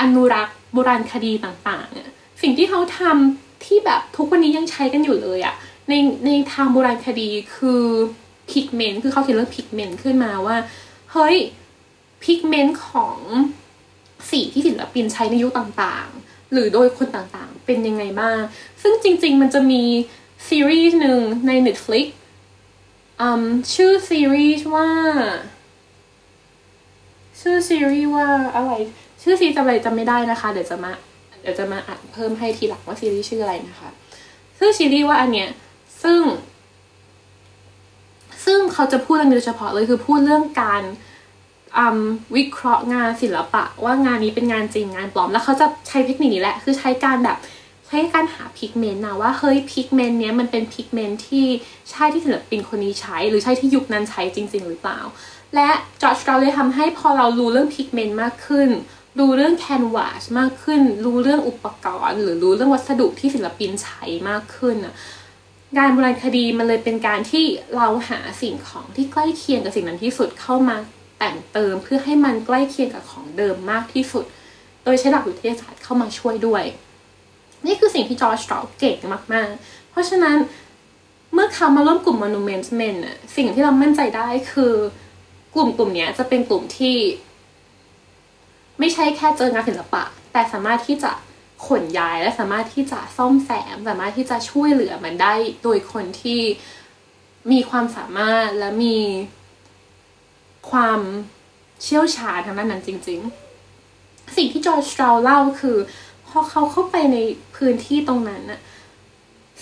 [0.00, 2.10] อนุรักษ์โบราณคดีต่างๆเนี่ย
[2.42, 5.54] สิ่งที่เขาทำที่แบบทุกวันนี้ยังใช้กันอยู่เลยอะ
[5.88, 5.94] ใน
[6.26, 7.82] ในทางโบราณคดีคือ
[8.50, 10.56] พิกเมนต์คือเขาเขียนเรื่องพิกเมนต์ขึ้นมาว่า
[11.12, 11.36] เฮ้ย
[12.24, 13.18] pigment ของ
[14.30, 18.38] สีที่ศิลปินใช้ในยุคต่างๆ หรือโดยคนต่างๆ เป็นยังไงบ้าง
[18.82, 19.82] ซึ่งจริงๆมันจะมี
[20.48, 22.06] ซีรีส์หนึ่งใน Netflix
[23.20, 24.88] อืมชื่อซีรีส์ว่า
[27.40, 28.72] ชื่อซีรีส์ว่าอะไร
[29.22, 30.92] ชื่อซีจำอะไรจำไม่ได้นะคะ เดี๋ยวจะมา
[31.42, 33.88] เดี๋ยวจะมาอ่านเพิ่มให้ทีหลังว่าซีรีส์ชื่ออะไรนะคะ
[34.58, 35.48] ชื่อซีรีส์ว่าอันเนี้ย
[36.02, 36.20] ซึ่ง
[38.44, 40.82] ซึ่งเขาจะพูดเรื่องนี้โดยเฉพาะเลยคือพูดเรื่องการ
[42.36, 47.38] วิเคราะห์งานศิลปะ ว่างานนี้เป็นงานจริงงานปลอม แล้วเขาจะใช้เทคนิคนี้แหละ คือใช้การแบบ
[47.86, 51.46] ใช้การหา pigment นะว่าเฮ้ย pigment เนี้ยมันเป็น pigment ที่
[51.90, 55.00] ใช่ที่ศิลปินคนนี้ใช้ หรือใช่ที่ยุคนั้นใช้จริง ๆ หรือเปล่า
[55.54, 55.70] และ
[56.02, 58.70] จอร์จเราเลยทำให้พอเรารู้เรื่อง pigment มากขึ้น
[59.18, 64.76] รู้เรื่อง canvas มากขึ้น รู้เรื่องอุปกรณ์ หรือรู้เรื่องวัสดุที่ศิลปินใช้มากขึ้น
[65.76, 67.44] งานโบราณคดีมันเลยเป็นการที่
[67.76, 70.76] เราหาสิ่งของที่ใกล้เคียงกับสิ่งนั้นที่สุดเข้ามา
[71.18, 74.24] แต่งเติมเพื่อให้มันใกล้เคียงกับของเดิมมากที่สุด
[74.84, 76.64] โดยใช้หลักวิทยาศาสตร์เข้ามาช่วยด้วย
[77.66, 78.96] นี่คือสิ่งที่จอร์จสตราวเก่ง
[79.34, 80.36] มาก ๆ เพราะฉะนั้น
[81.34, 84.74] เมื่อเขามาร่วมกลุ่ม Monument Men อะสิ่งที่เรามั่นใจได้คือ
[85.58, 86.96] กลุ่มกลุ่มนี้จะเป็นกลุ่มที่
[88.78, 91.12] ไม่ใช่แค่เจองานศิลปะ แต่สามารถที่จะ
[91.66, 96.40] ขนย้ายและสามารถที่จะซ่อมแซม สามารถที่จะช่วยเหลือมันได้โดยคนที่
[97.52, 98.98] มีความสามารถและมี
[100.70, 101.00] ความ
[101.82, 103.20] เชี่ยวชาญทางด้านนั้นจริง
[103.78, 105.76] ๆ สิ่งที่จอร์จสตราวเล่าคือ
[106.26, 107.18] พอเขาเข้าไปใน
[107.56, 108.60] พื้นที่ตรงนั้นน่ะ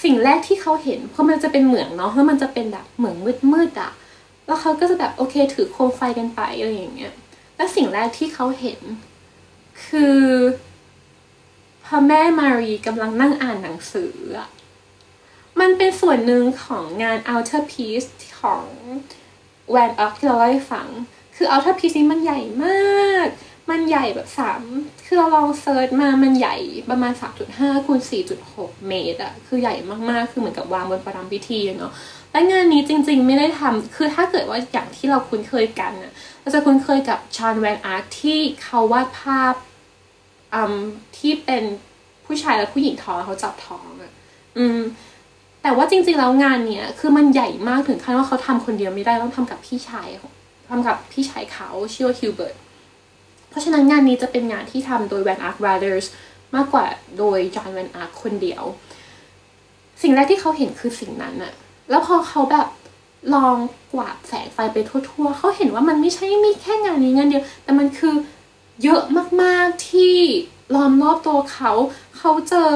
[0.02, 3.16] สิ่งแรกที่เขาเห็นเพราะมันจะเป็นเหมืองเนาะแล้วมันจะเป็นแบบเหมือง
[3.52, 3.92] มืดๆอะ
[4.46, 7.14] แล้วเขาก็จะแบบโอเคถือโคมไฟกันไปอะไรอย่างเงี้ย
[7.56, 8.80] แล้วสิ่งแรกที่เขาเห็น
[9.86, 10.20] คือ
[11.84, 14.48] พระแม่มารีกำลังนั่งอ่านหนังสืออะ
[15.60, 18.64] มันเป็นส่วนหนึ่งของงาน outer piece ของ
[19.70, 20.88] แวนออกที่เราเล่าให้ฟัง
[21.36, 23.28] คือ outer piece นี้มันใหญ่มาก
[23.70, 24.62] มันใหญ่แบบสาม
[25.06, 26.56] คือเราลองเซิร์ชมามันใหญ่
[26.90, 27.12] ประมาณ
[27.48, 28.00] 3.5คูณ
[28.42, 29.74] 4.6 เมตรอะคือใหญ่
[30.10, 31.92] มากๆ คือเหมือนกับวางบนประรำพิธีเนาะ
[32.36, 39.54] และงานนี้จริงๆไม่ได้ทำคือถ้าเกิดว่าอย่างที่เราคุ้นเคยกันอะเราจะคุ้นเคยกับยานแวนอายค์ที่เขาวาดภาพ
[40.54, 40.74] อืม
[41.18, 41.62] ที่เป็น
[42.26, 44.12] ผู้ชายและผู้หญิงท้องเขาจับท้องอะ
[44.58, 44.78] อืม
[45.62, 50.08] แต่ว่าจริงๆแล้วงานเนี้ยคือมันใหญ่มากถึงขั้นว่าเขาทำคนเดียวไม่ได้ต้องทำกับพี่ชาย
[50.70, 52.56] ทำกับพี่ชายเขาชื่อว่าฮิวเบิร์ต
[53.48, 56.06] เพราะฉะนั้นงานนี้จะเป็นงานที่ทำโดย Van Eyck Brothers
[56.54, 56.86] มากกว่า
[57.18, 58.62] โดยยานแวนอายค์คนเดียว
[60.02, 61.54] สิ่งแรกที่เขาเห็นคือสิ่งนั้นอะ
[61.90, 62.68] แล้วพอเขาแบบ
[63.34, 63.56] ลอง
[63.92, 68.14] กวาดแสงไฟไปทั่วๆ เขาเห็นว่ามันไม่ใช่มีแค่งานนี้งานเดียว แต่มันคือ
[68.82, 69.02] เยอะ
[69.42, 70.14] มากๆที่
[70.74, 71.72] ล้อมรอบตัวเขา
[72.18, 72.70] เขาเจอ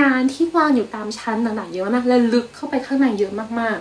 [0.00, 3.78] งานที่วางอยู่ตามชั้นต่างๆเยอะมากและลึกเข้าไปข้างในเยอะมาก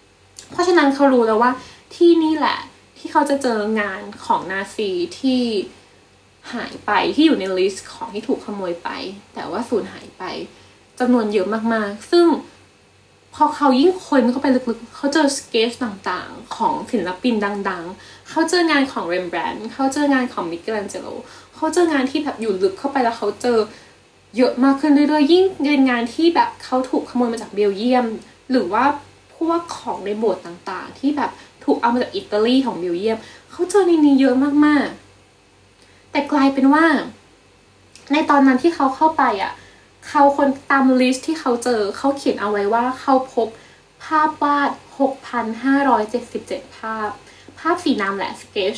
[0.00, 1.52] ๆ เพราะฉะนั้นเขารู้แล้วว่า
[1.94, 2.58] ที่นี่แหละ
[2.98, 5.42] ที่เขาจะเจองานของนาซีที่
[6.52, 8.88] หายไปที่อยู่ในลิสต์ของที่ถูกขโมยไป
[9.34, 10.24] แต่ว่าสูญหายไป
[10.98, 12.26] จำนวนเยอะมากๆ ซึ่ง
[13.40, 17.34] พอเขายิ่งค้นเข้าไปลึกๆ เขาเจอสเกจต่างๆ ของศิลปิน
[17.68, 21.06] ดังๆ เขาเจองานของเรมแบรนด์เขาเจองานของมิเกลันเจโล
[21.54, 23.58] เขาเจองานที่แบบอยู่ลึกเข้าไปแล้วเขาเจอ
[24.36, 28.06] เยอะมากขึ้นเรื่อยๆ ยิ่งเป็นงานที่แบบเขาถูกขโมยมาจากเบลเยียม
[28.50, 28.84] หรือว่า
[29.36, 31.30] พวกของในโบสถ์ต่างๆ ที่แบบ
[31.64, 33.18] ถูกเอามาจากอิตาลีของเบลเยียม
[33.50, 34.34] เขาเจอในนี้เยอะ
[34.66, 36.84] มากๆ แต่กลายเป็นว่า
[38.12, 39.52] ในตอนนั้นที่เขาเข้าไปอะ
[40.06, 43.48] เขาคนตามลิสต์ที่เขาเจอเขาเขียนเอาไว้ว่าเขาพบ
[44.04, 44.70] ภาพวาด
[45.68, 47.10] 6,577 ภาพ
[47.58, 48.76] ภาพสีน้ำและสเกจ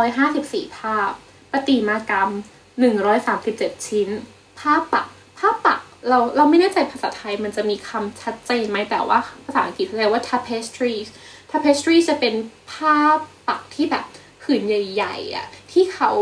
[0.00, 1.10] 954 ภาพ
[1.52, 2.30] ประติมากรรม
[3.08, 4.08] 137 ชิ้น
[4.60, 5.06] ภาพปัก
[5.38, 10.94] ภาพปัก เราเราไม่แน่ใจภาษาไทยมันจะมีคำชัดเจนไหมแต่ว่าภาษาอังกฤษเรียกว่า tapestry
[11.50, 12.34] tapestry จะเป็น
[12.72, 12.96] ผ้า
[13.48, 14.04] ปักที่แบบ
[14.42, 16.12] ผืนใหญ่ๆอะที่เขา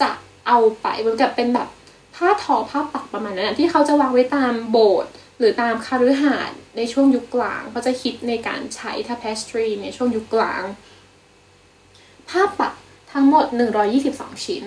[0.00, 0.10] จะ
[0.46, 1.68] เอาไปเหมือนกับเป็นแบบ
[2.22, 10.62] ผ้าทอผ้าปักประมาณนั้นที่เขาจะวางไว้ตามโบสถ์หรือตามคาฤหาสน์ในช่วงยุคกลางเขาจะคิดในการใช้ tapestry ในช่วงยุคกลาง
[12.28, 12.74] ผ้าปัก
[13.12, 13.46] ทั้งหมด
[13.94, 14.64] 122 ชิ้น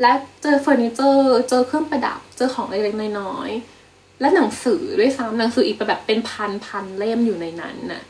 [0.00, 8.02] และเจอเฟอร์นิเจอร์เจอเครื่องประดับเจอของเล็กๆน้อยๆและหนังสือด้วยซ้ำหนังสืออีกแบบเป็นพันพันเล่มอยู่ในนั้นน่ะ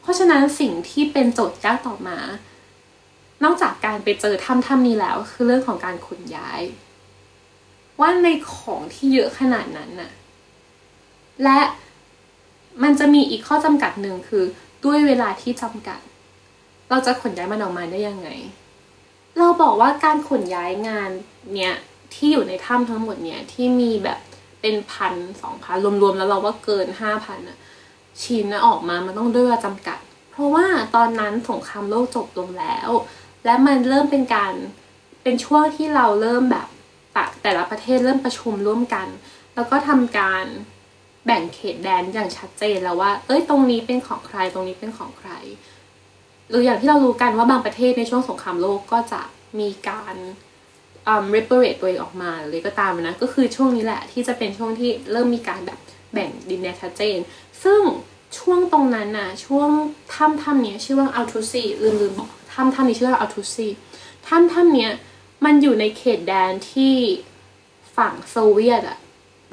[0.00, 2.18] เพราะฉะนั้นสิ่งที่เป็นโจทย์ยากต่อมา
[3.44, 6.60] นอกจากการไปเจอถ้ำถ้ำนี้แล้วคือเรื่องของการขนย้าย
[8.00, 10.10] ว่าในของที่เยอะขนาดนั้นน่ะ
[11.44, 11.60] และ
[12.82, 14.44] มันจะมีอีกข้อจำกัดหนึ่งคือ
[14.84, 16.00] ด้วยเวลาที่จำกัด
[16.90, 18.28] เราจะขนย้ายมันออกมาได้ยังไง
[19.38, 21.10] เราบอกว่าการขนย้ายงาน
[21.54, 21.74] เนี้ย
[22.14, 24.18] ที่อยู่ในถ้ำทั้งหมดเนี้ยที่มีแบบ
[24.60, 27.58] เป็นพันสองพันรวมๆแล้วเราว่าเกินห้าพันอะ
[28.22, 29.98] ชิ้นนะออกมามันต้องด้วยเวลาจำกัด
[30.30, 32.88] เพราะว่าตอนนั้นสงครามโลกจบลงแล้ว
[33.44, 34.54] และมันเริ่มเป็นการ
[35.22, 36.66] เป็นช่วงที่เราเริ่มแบบ
[37.14, 39.08] แต่แต่ละประเทศเริ่มประชุมร่วมกัน
[39.54, 40.44] แล้วก็ทำการ
[41.26, 45.30] แบ่งเขตแดนอย่างชัดเจนแล้วว่า เอ้ยตรงนี้เป็นของใครตรงนี้เป็นของใคร
[46.48, 49.20] หรืออย่างที่เรารู้กันว่าบางประเทศในช่วงสงครามโลกก็จะ
[49.58, 50.14] มีการ
[51.06, 55.78] อืม reparate ตัวเองออกมาเลยก็ตามนะ ก็คือช่วงนี้แหละที่จะเป็นช่วงที่เริ่มมีการแบบ
[56.12, 57.18] แบ่งดินแดนชัดเจน
[57.64, 57.80] ซึ่ง
[58.38, 59.68] ช่วงตรงนั้นน่ะช่วง
[60.14, 63.68] ถ้ำถ้ำนี้ชื่อว่าอัลทูซีลืมลืมบอกถ้ำถ้ำนี้ชื่อว่าอัลทูซี
[64.28, 64.92] ถ้ำถ้ำเนี้ย
[65.44, 66.94] มันอยู่ในเขตแดนที่
[67.96, 68.98] ฝั่งโซเวียตอะ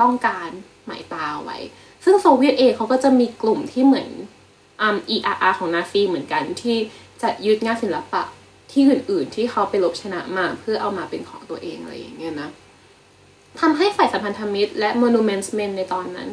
[0.02, 0.50] ต้องการ
[0.86, 1.58] หมายตาไว้
[2.04, 4.10] ซึ่งโซเวียตเองเขาก็จะมีกลุ่มที่เหมือน
[4.82, 6.78] อืม ERR ของนาซีเหมือนกันที่
[7.22, 8.22] จะยึดงานศิลปะ
[8.72, 12.50] ที่อื่น ๆ ที่เขาไปลบชนะมาเพื่อเอามาเป็นของตัวเองอะไรอย่างเงี้ยนะ
[13.60, 16.30] ทำให้ฝ่ายสัมพันธมิตรและ Monuments Men ในตอนนั้น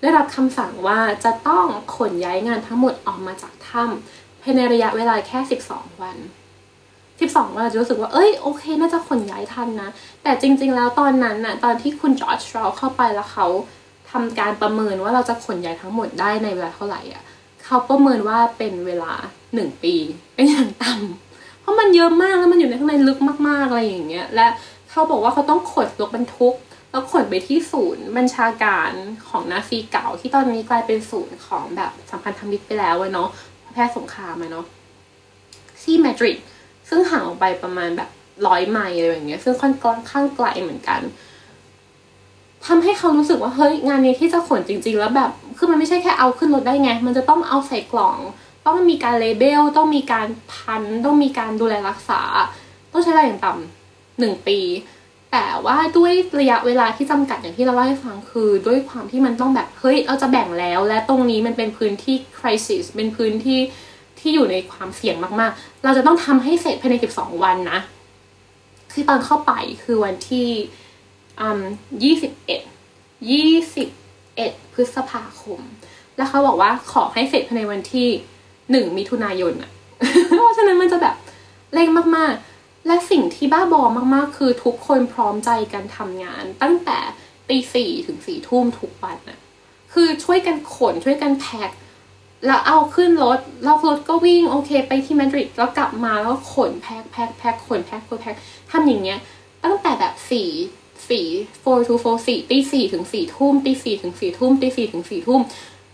[0.00, 5.38] ได้รับคำสั่งว่าจะต้องขนย้ายงานทั้งหมดออกมาจากถ้ำภายในระยะเวลาแค่
[5.70, 6.16] 12 วัน
[7.18, 9.90] 12วันเราจะรู้สึกว่า เอ้ย โอเค น่าจะขนย้ายทันนะ
[10.22, 13.46] แต่จริง ๆ แล้วตอนนั้นน่ะ ตอนที่คุณจอร์จชราเข้าไปแล้วเขา
[14.10, 17.22] ทำการประเมินว่าเราจะขนย้ายทั้งหมดได้ในเวลาเท่าไหร่อะ
[17.64, 19.12] เขาประเมินว่าเป็นเวลา
[19.54, 19.94] หนึ่งปี
[20.34, 24.46] เป็นอย่างต่ำเพราะมันเยอะมากแล้วมันอยู่ในข้างในลึกมากๆอะไรอย่างเงี้ย และ
[24.90, 26.54] เขาบอกว่าเขาต้องขนรถบรรทุก
[26.90, 28.90] แล้วขนไปที่ศูนย์บัญชาการ
[29.28, 33.28] ของนาซีเก่าที่ตอนนี้กลายเป็นศูนย์ของแบบสัมพันธมิตรไปแล้วเนาะ
[33.72, 34.66] แพ้สงครามอะเนาะ
[35.82, 36.38] ที่มาดริด
[36.88, 38.10] ซึ่งห่างออกไปประมาณแบบ
[38.46, 39.74] ร้อยไมล์อะไรอย่างเงี้ย ซึ่งค่อน
[40.10, 41.00] ข้างไกลเหมือนกัน
[42.66, 48.16] ทำให้เขารู้สึกว่าเฮ้ยงานนี้ที่จะขนจริง ๆ แล้วแบบคือมันไม่ใช่แค่เอาขึ้นรถได้ไง มันจะต้องเอาใส่กล่อง
[48.66, 52.20] ต้องมีการเลเบล ต้องมีการพัน ต้องมีการดูแลรักษา
[52.92, 54.58] ต้องใช้เวลาอย่างต่ำหนึ่งปี
[55.32, 63.60] แต่ว่าด้วยระยะเวลาที่จำกัดอย่างที่เราเล่าให้ฟังคือ ด้วยความที่มันต้องแบบเฮ้ยเราจะแบ่งแล้ว และตรงนี้มันเป็นพื้นที่ crisis เป็นพื้นที่
[64.26, 67.80] ที่อยู่ในความเสี่ยงมากๆ เราจะต้องทำให้เสร็จภายใน 12 วันนะ
[68.92, 70.48] คือตอนเข้าไปคือวันที่
[71.40, 71.60] อืม
[72.02, 72.60] ยี่สิบเอ็ด
[73.30, 73.88] ยี่สิบ
[74.36, 75.60] เอ็ดพฤษภาคม
[76.16, 78.08] แล้วเขาบอกว่าขอให้เสร็จภายในวันที่
[78.70, 79.70] หนึ่งมิถุนายนอะ
[80.36, 81.16] เพราะฉะนั้นมันจะแบบ
[81.74, 83.82] เร่งมากๆ และสิ่งที่บ้าบอ
[84.14, 86.98] มากๆ คือทุกคนพร้อมใจกันทำงาน ตั้งแต่
[87.48, 89.38] ตีสี่ถึงสี่ทุ่มทุกวันน่ะ
[89.92, 91.70] คือช่วยกันขนช่วยกันแพ็ค
[92.44, 98.34] แล้วเอาขึ้นรถแล้วรถก็วิ่งโอเค ไปที่มาดริดแล้วกลับมาแล้วก็ขนแพ็คแพ็คแพ็คขนแพ็คขนแพ็ค
[98.70, 99.18] ทำอย่างเงี้ย
[99.64, 100.48] ตั้งแต่แบบสี่
[101.08, 101.26] สี่
[101.62, 105.40] four to four สี่ตีสี่ถึงสี่ทุ่มตีสี่ถึงสี่ทุ่มตีสี่ถึงสี่ทุ่ม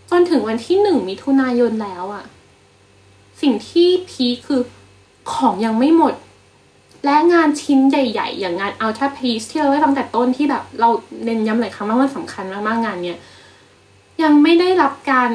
[0.09, 2.25] จนถึงวันที่หนึ่งมิถุนายนแล้วอะ
[3.41, 4.61] สิ่งที่พีคคือ
[5.33, 6.13] ของยังไม่หมด
[7.05, 10.89] และงานชิ้นใหญ่ๆ อย่างงาน Ultra Piece ที่เราได้ตั้งแต่ต้นที่แบบเรา
[11.25, 13.19] เน้นย้ำหลายครั้งว่ามันสำคัญมากๆงานเนี้ย
[14.23, 15.31] ยังไม่ได้รับการ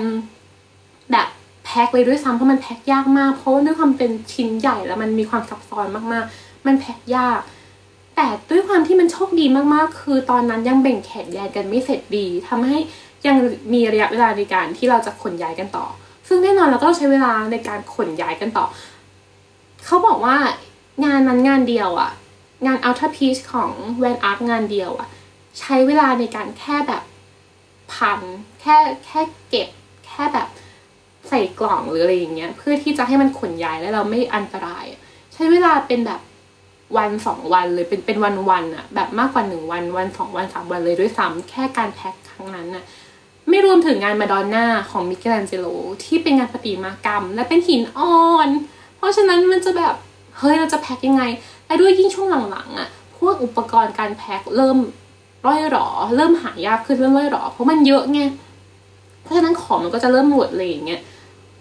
[1.12, 1.28] แบบ
[1.64, 7.40] แพ็คเลยด้วยซ้ำเพราะมันแพ็คยากมาก เพราะว่าด้วยความเป็นชิ้นใหญ่แล้วมันมีความซับซ้อนมากๆ มันแพ็คยาก
[8.16, 12.78] แต่ด้วยความที่มันโชคดีมากๆ คือตอนนั้นยังแบ่งแขนแยกกันไม่เสร็จดีทำให้
[13.26, 13.36] ยัง
[13.72, 15.86] มีระยะเวลาในการที่เราจะขนย้ายกันต่อ
[16.28, 18.64] ซึ่งแน่นอนเราก็ต้องใช้เวลาในการขนย้ายกันต่อ
[19.84, 20.36] เขาบอกว่า
[21.04, 22.10] งานนั้นงานเดียวอะ
[22.66, 25.08] งาน Ultra Piece ของแวนอาร์งานเดียวอะ
[25.58, 27.02] ใช้เวลาในการแค่แบบ
[27.92, 28.20] พัน
[28.60, 29.68] แค่แค่เก็บ
[30.06, 30.48] แค่แบบ
[31.28, 34.86] ใส่กล่องหรืออะไรอย่างเงี้ยเพื่อที่จะให้มันขนย้ายแล้วเราไม่อันตราย
[35.34, 36.20] ใช้เวลาเป็นแบบ
[36.96, 42.84] วันสองวันเลยเป็นเป็นวันวันอะแบบมากกว่าหนึ่งวันวันสองวันสามวันเลยด้วยซ้ำแค่การแพ็คครั้งนั้นอะ
[43.48, 45.66] ไม่รวมถึงงานมาดอนน่าของมิเกลแองเจโล
[46.04, 48.48] ที่เป็นงานประติมากรรม และเป็นหินอ่อน
[48.96, 49.94] เพราะฉะนั้นมันจะแบบ
[50.38, 51.22] เฮ้ยเราจะแพ็คยังไง
[51.66, 52.88] และด้วยยิ่งช่วงหลังๆอะ
[53.18, 54.78] พวกอุปกรณ์การแพ็คเริ่ม
[55.46, 58.20] ร่อยหรอ เริ่มหายากขึ้นเริ่มร่อยหรอ เพราะมันเยอะไง
[59.22, 61.00] เพราะฉะนั้นของมันก็จะเริ่มหมดเลยอย่างเงี้ย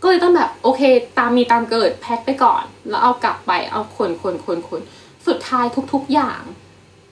[0.02, 0.82] ก็เลยต้องแบบโอเค
[1.18, 4.82] ตามมีตามเกิดแพ็คไปก่อน แล้วเอากลับไปเอาขนขนขนขน
[5.28, 6.42] สุดท้ายทุกๆอย่าง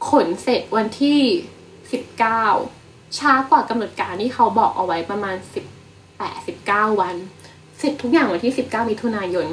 [0.09, 1.19] ขนเสร็จวันที่
[1.91, 2.45] สิบเก้า
[3.17, 5.65] ช้ากว่ากำหนดการที่เขาบอกเอาไว้ประมาณสิบ
[6.17, 7.15] แปดสิบเก้าวัน
[7.79, 9.47] เสร็จทุกอย่างวันที่สิบเก้ามิถุนายน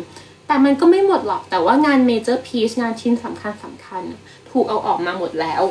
[0.47, 4.03] แต่มันก็ไม่หมดหรอกแต่ว่างานเมเจอร์พีชงานชิ้นสำคัญสำคัญ
[4.51, 5.63] ถูกเอาออกมาหมดแล้ว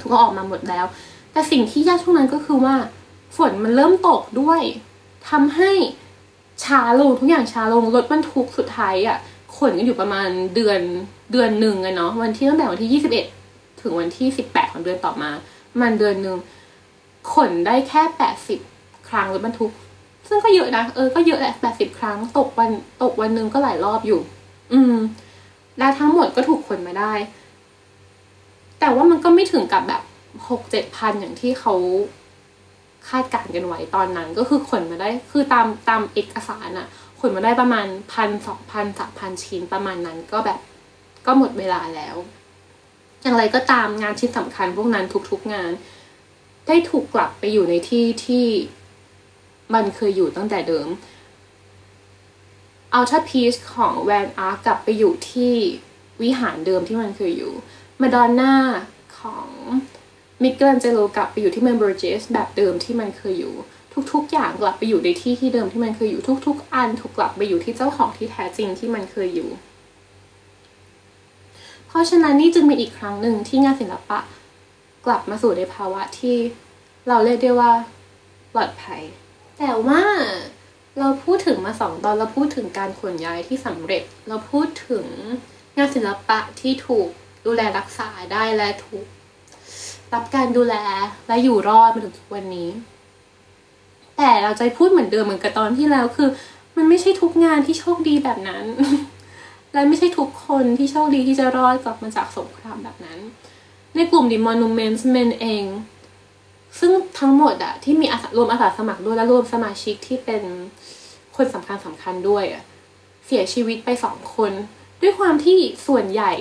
[0.00, 0.84] ถูกเอาออกมาหมดแล้ว
[1.32, 2.76] แต่สิ่งที่ยากช่วงนั้นก็คือว่า
[3.36, 4.62] ฝนมันเริ่มตกด้วย
[5.30, 5.72] ทำให้
[6.64, 9.18] ช้าลงทุกอย่างช้าลงรถบรรทุกสุดท้ายอะ่ะ
[9.56, 10.80] ขนกันอยู่ประมาณเดือน
[11.32, 13.26] เดือนหนึ่งอะเนาะวันที่ตั้งแต่วันที่ยี่สิบเอ็ด
[13.80, 15.30] ถึงวันที่สิบแปดของเดือนต่อมา
[15.80, 16.36] มันเดือนหนึ่ง
[17.32, 18.60] ขนได้แค่แปดสิบ
[19.08, 19.72] ครั้งรถบรรทุก
[20.28, 22.70] ซึ่งก็เยอะนะเออก็เยอะแหละแปดสิบครั้งตกวัน
[23.02, 24.20] ตกวันหนึ่งก็หลายรอบอยู่
[24.72, 24.96] อืม
[25.78, 27.12] และทั้งหมดก็ถูกขนมาได้
[28.80, 30.02] แต่ว่ามันก็ไม่ถึงกับแบบ
[30.48, 31.74] หกเจ็ดพันอย่างที่เขา
[33.08, 36.86] คาดการณ์กันไว้ตอนนั้น ก็คือขนมาได้คือตามตามเอกสารอะ
[37.20, 40.60] ขนมาได้ประมาณพันสองพันสามพันชิ้นประมาณนั้นก็แบบ
[41.26, 42.16] ก็หมดเวลาแล้ว
[43.22, 45.72] อย่างไรก็ตามงานชิ้นสำคัญพวกนั้นทุกๆงาน
[46.66, 48.46] ได้ถูกกลับไปอยู่ในที่ที่
[49.74, 50.88] มันเคยอยู่ตั้งแต่เดิม
[52.90, 55.54] เอัลต a าพีชของแวนอาร์กลับไปอยู่ที่
[56.22, 57.52] วิหารเดิมที่มันเคยอยู่
[58.00, 58.54] มาดอนน่า
[59.18, 59.48] ของ
[60.42, 63.54] มิเกลันเจโลกลับไปอยู่ที่เมืองบรูจส์แบบเดิมที่มันเคยอยู่
[64.12, 69.50] ทุกๆ อย่างกลับไปอยู่ในที่ที่เดิมที่มันเคยอยู่ทุก ๆ อันถูกกลับไปอยู่ที่เจ้าของที่แท้จริงที่มันเคยอยู่
[71.86, 74.18] เพราะฉะนั้นนี่จึงเป็นอีกครั้งหนึ่งที่งานศิลปะ
[75.06, 76.36] กลับมาสู่ในภาวะที่
[77.08, 77.72] เราเรียกได้ว่า
[78.54, 79.02] ปลอดภัย
[79.58, 80.02] แต่ว่า
[80.98, 85.04] เราพูดถึงมาสองตอนเราพูดถึงการขนย้ายที่สำเร็จ เราพูดถึง
[85.76, 87.08] งานศิลปะที่ถูก
[87.46, 89.06] ดูแลรักษาได้และถูก
[90.14, 90.74] รับการดูแล
[91.28, 92.68] และอยู่รอดมาถึงทุกวันนี้
[94.16, 96.28] แต่เราจะพูดเหมือนเดิมเหมือนกับตอนที่แล้วคือ
[96.76, 98.64] มันไม่ใช่ทุกงานที่โชคดีแบบนั้น
[99.72, 103.18] และไม่ใช่ทุกคนที่โชคดีที่จะรอดกลับมาจากสงครามแบบนั้น
[103.94, 105.64] ในกลุ่ม The Monuments Men เอง
[106.78, 110.42] ซึ่งทั้งหมดอะที่มีอาสารวมอาสาสมัครด้วยและรวมสมาชิกที่เป็น
[111.36, 112.62] คนสำคัญสำคัญด้วยอะ
[113.26, 114.52] เสียชีวิตไปสองคน
[115.00, 116.32] ด้วยความที่ส่วนใหญ่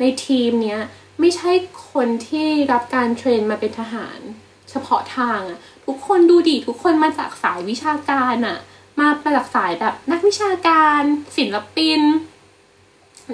[0.00, 0.80] ในทีมเนี้ย
[1.20, 1.52] ไม่ใช่
[1.92, 4.20] คนที่รับการเทรนมาเป็นทหาร
[4.70, 8.58] เฉพาะทางอะทุกคนดูดีทุกคนมาจากสายวิชาการอะ
[9.00, 11.00] มาจากสายแบบนักวิชาการ
[11.36, 12.00] ศิลปิน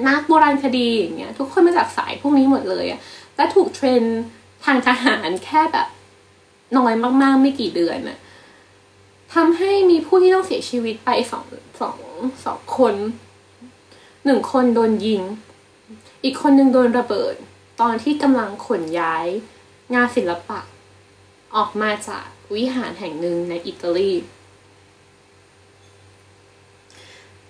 [0.08, 3.00] นักโบราณคดีอย่างเงี้ยทุกคนมาจากสายพวกนี้หมดเลยอะ
[3.36, 4.02] และถูกเทรน
[4.64, 5.88] ทางทหารแค่แบบ
[6.78, 8.18] น้อยมากๆ ไม่กี่เดือนอะ
[9.34, 11.44] ทำให้มีผู้ที่ต้องเสียชีวิตไปสอง
[11.80, 11.98] สอง
[12.44, 12.94] สองคน
[14.24, 15.22] หนึ่งคนโดนยิง
[16.24, 17.34] อีกคนหนึ่งโดนระเบิด
[17.80, 19.26] ตอนที่กำลังขนย้าย
[19.94, 20.60] งานศิลปะ
[21.56, 24.12] ออกมาจากวิหารแห่งหนึ่งในอิตาลี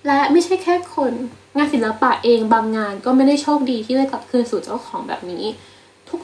[0.06, 1.12] และไม่ใช่แค่คน
[1.56, 5.44] งานศิลปะเองบางงานก็ไม่ได้โชคดีที่ได้กลับคืนสู่เจ้าของแบบนี้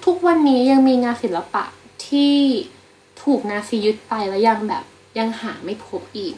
[0.06, 1.64] ทุกๆวันนี้ยังมีงานศิลปะ
[2.06, 2.36] ที่
[3.22, 4.84] ถูกนาซียึดไปแล้วยังแบบ
[5.18, 6.34] ยังหาไม่พบอีก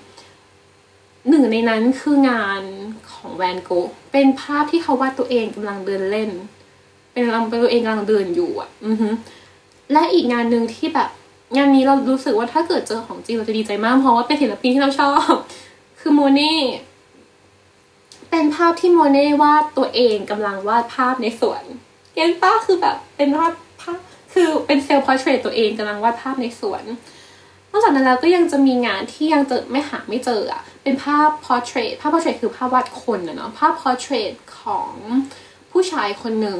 [1.29, 2.63] หนึ่งในนั้นคืองาน
[3.13, 6.31] ของแวนโกะเป็นภาพที่เขาวาดตัวเองกำลังเดินเล่น
[7.13, 9.09] เป็นลำเป็นตัวเองกำลังเดินอยู่อะ อือฮึ
[9.93, 11.09] และอีกงานหนึ่งที่แบบ
[11.57, 15.35] งานนี้เรารู้สึกว่าถ้าเกิดเจอของจริงเราจะดีใจมากเพราะว่าเป็นศิลปินที่เราชอบ
[16.01, 16.57] คือโมเน่
[18.31, 21.65] เป็นภาพที่โมเน่วาดตัวเองกำลังวาดภาพในสวน
[22.15, 23.99] เก็นป้าคือแบบเป็นวาดภาพ
[24.33, 26.85] คือเป็น self-portrait ตัวเองกำลังวาดภาพในสวน
[27.71, 34.91] นอกจากนั้นแล้วก็ยังจะมีงานที่ยังเจอไม่หาไม่เจออะเป็นภาพ portrait ภาพ portrait คือภาพวาดคนอะเนาะภาพ portrait ของ
[35.73, 36.59] ผู้ชายคนหนึ่ง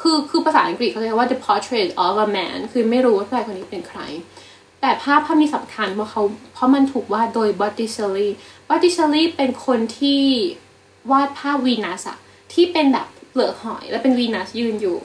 [0.00, 4.00] คือคือภาษาอังกฤษเขาเรียกว่า the portrait of a man คือไม่รู้ว่าชายคนนี้เป็นใคร
[4.80, 6.22] แต่ภาพภาพนี้สำคัญเพราะเขา
[6.54, 8.28] เพราะมันถูกวาดโดย Botticelli
[8.68, 10.22] Botticelli เป็นคนที่
[11.10, 12.18] วาดภาพวีนัสอะ
[12.52, 14.98] ที่เป็นแบบเปลือกหอยและเป็นวีนัสยืนอยู่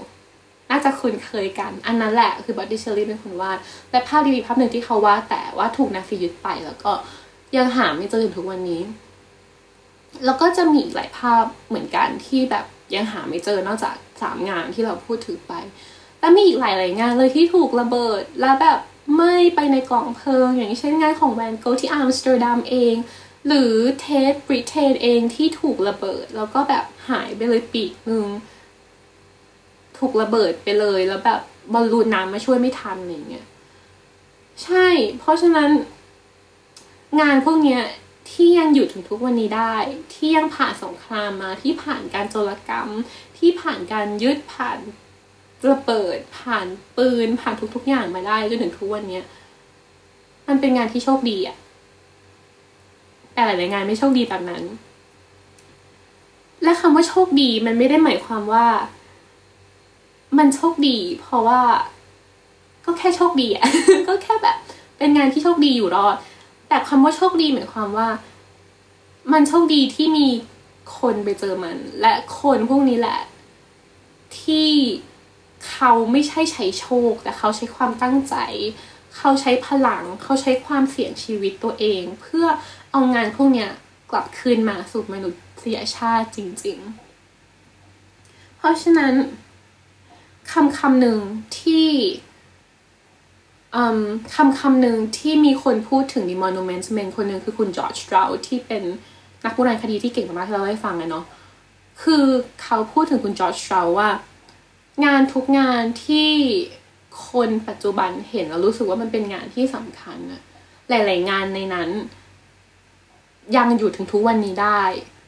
[0.69, 3.57] น่าจะคุ้นเคยกัน อันนั้นแหละคือบอดดี้เชอรี่เป็นคนวาด
[3.91, 6.91] และภาพดีๆภาพหนึ่งที่เขาวาดแต่ว่าถูกนาซียึดไปแล้วก็
[7.57, 8.81] ยังหาไม่เจอถึงทุกวันนี้
[10.25, 12.65] แล้วก็จะมีอีกหลายภาพเหมือนกันที่แบบ
[12.95, 15.53] ยังหาไม่เจอนอกจาก สามงานที่เราพูดถึงไป
[16.19, 18.79] แล้วมีอีกหลายๆงานเลยที่ถูกระเบิดแล้วแบบ
[19.17, 22.95] ไหม้ไปในกองเพลิง อย่างเช่นงานของแวนโกที่อัมสเตอร์ดัมเอง
[23.47, 28.25] หรือ Tate Britain เองที่ถูกระเบิด แล้วก็แบบหายไปเลยปีกนึง
[29.97, 31.41] ถูกระเบิดไปเลยแล้วแบบ
[31.73, 33.45] บอลลูนน้ำมาช่วยไม่ทันอะไรเงี้ย
[34.63, 34.87] ใช่
[35.19, 35.69] เพราะฉะนั้น
[37.21, 37.81] งานพวกเนี้ย
[38.31, 39.75] ที่ยังอยู่ถึงทุกวันนี้ได้
[40.13, 42.89] ที่ยังผ่านสงครามมาที่ผ่านการโจรกรรม
[43.37, 44.79] ที่ผ่านการยึดผ่าน
[45.69, 46.67] ระเบิด ผ่าน
[46.97, 49.25] ปืน ผ่านทุก ๆ อย่างมาได้จนถึงทุกวันเนี้ย
[50.47, 51.57] มันเป็นงานที่โชคดีอะ
[53.33, 54.63] แต่หลายๆงานไม่โชคดีแบบนั้น
[56.63, 58.65] และคำว่าโชคดีมันไม่ได้หมายความว่า
[60.37, 61.61] มันโชคดี เพราะว่า
[62.85, 63.65] ก็แค่โชคดีอะ
[64.07, 64.57] ก็แค่แบบ
[64.97, 66.15] เป็นงานที่โชคดีอยู่รอด
[66.67, 68.09] แต่คำว่าโชคดีหมายความว่า
[69.31, 70.27] มันโชคดีที่มี
[70.97, 73.21] คนไปเจอมัน และคนพวกนี้แหละ
[74.39, 74.69] ที่
[75.69, 78.35] เขาไม่ใช่ใช้โชค แต่เขาใช้ความตั้งใจ
[79.17, 82.45] เขาใช้พลัง เขาใช้ความเสี่ยงชีวิตตัวเอง เพื่อ
[82.91, 83.69] เอางานพวกเนี้ย
[84.11, 85.29] กลับคืนมาสู่มนุ
[85.63, 86.77] ษยชาติจริง
[87.65, 89.13] ๆ เพราะฉะนั้น
[90.51, 91.19] คำคำหนึ่ง
[91.59, 91.87] ที่
[94.35, 98.83] คำคำหนึ่งที่มีคนพูดถึง The Monument Men คนหนึ่งคือคุณจอร์จสตราวที่เป็น
[99.45, 101.25] นักโบราณคดีที่เก่งมากๆที่เราได้ฟังอะเนาะ
[102.03, 102.23] คือ
[102.61, 104.09] เขาพูดถึงคุณจอร์จสตราวว่า
[105.05, 106.29] งานทุกงานที่
[107.29, 110.41] คนปัจจุบันเห็นแล้วรู้สึกว่ามันเป็นงานที่สำคัญอะ
[110.89, 111.89] หลาย ๆ งานในนั้น
[113.57, 114.81] ยังอยู่ถึงทุกวันนี้ได้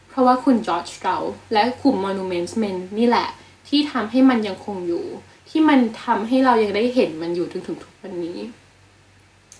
[0.09, 1.23] เพราะว่าคุณจอร์จสตราว
[1.53, 3.27] และกลุ่ม Monuments Men นี่แหละ
[3.67, 5.05] ที่ทำให้มันยังคงอยู่
[5.49, 8.37] ที่มันทำให้เรายังได้เห็นมันอยู่ถึงถึงทุกวันนี้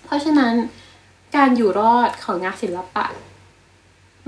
[0.04, 0.54] เพราะฉะนั้น
[1.36, 3.06] การอยู่รอดของงานศิลปะ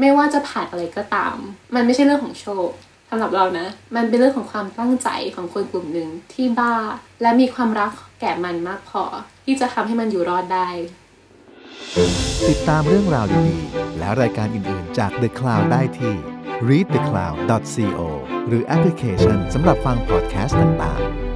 [0.00, 1.36] ไม่ว่าจะผ่านอะไรก็ตาม
[1.74, 2.68] มันไม่ใช่เรื่องของโชค
[3.10, 6.74] สำหรับเรานะ มันเป็นเรื่องของความตั้งใจของคนกลุ่มหนึ่งที่บ้า
[7.22, 9.02] และมีความรักแก่มันมากพอ
[9.44, 10.68] ที่จะทำให้มันอยู่รอดได้
[12.48, 16.14] ติดตามเรื่องราวดีๆ และรายการอื่นๆจาก The Cloud ได้ที่
[16.68, 18.00] readthecloud.co
[18.48, 21.29] หรือแอปพลิเคชันสำหรับฟังพอดแคสต์ต่างๆ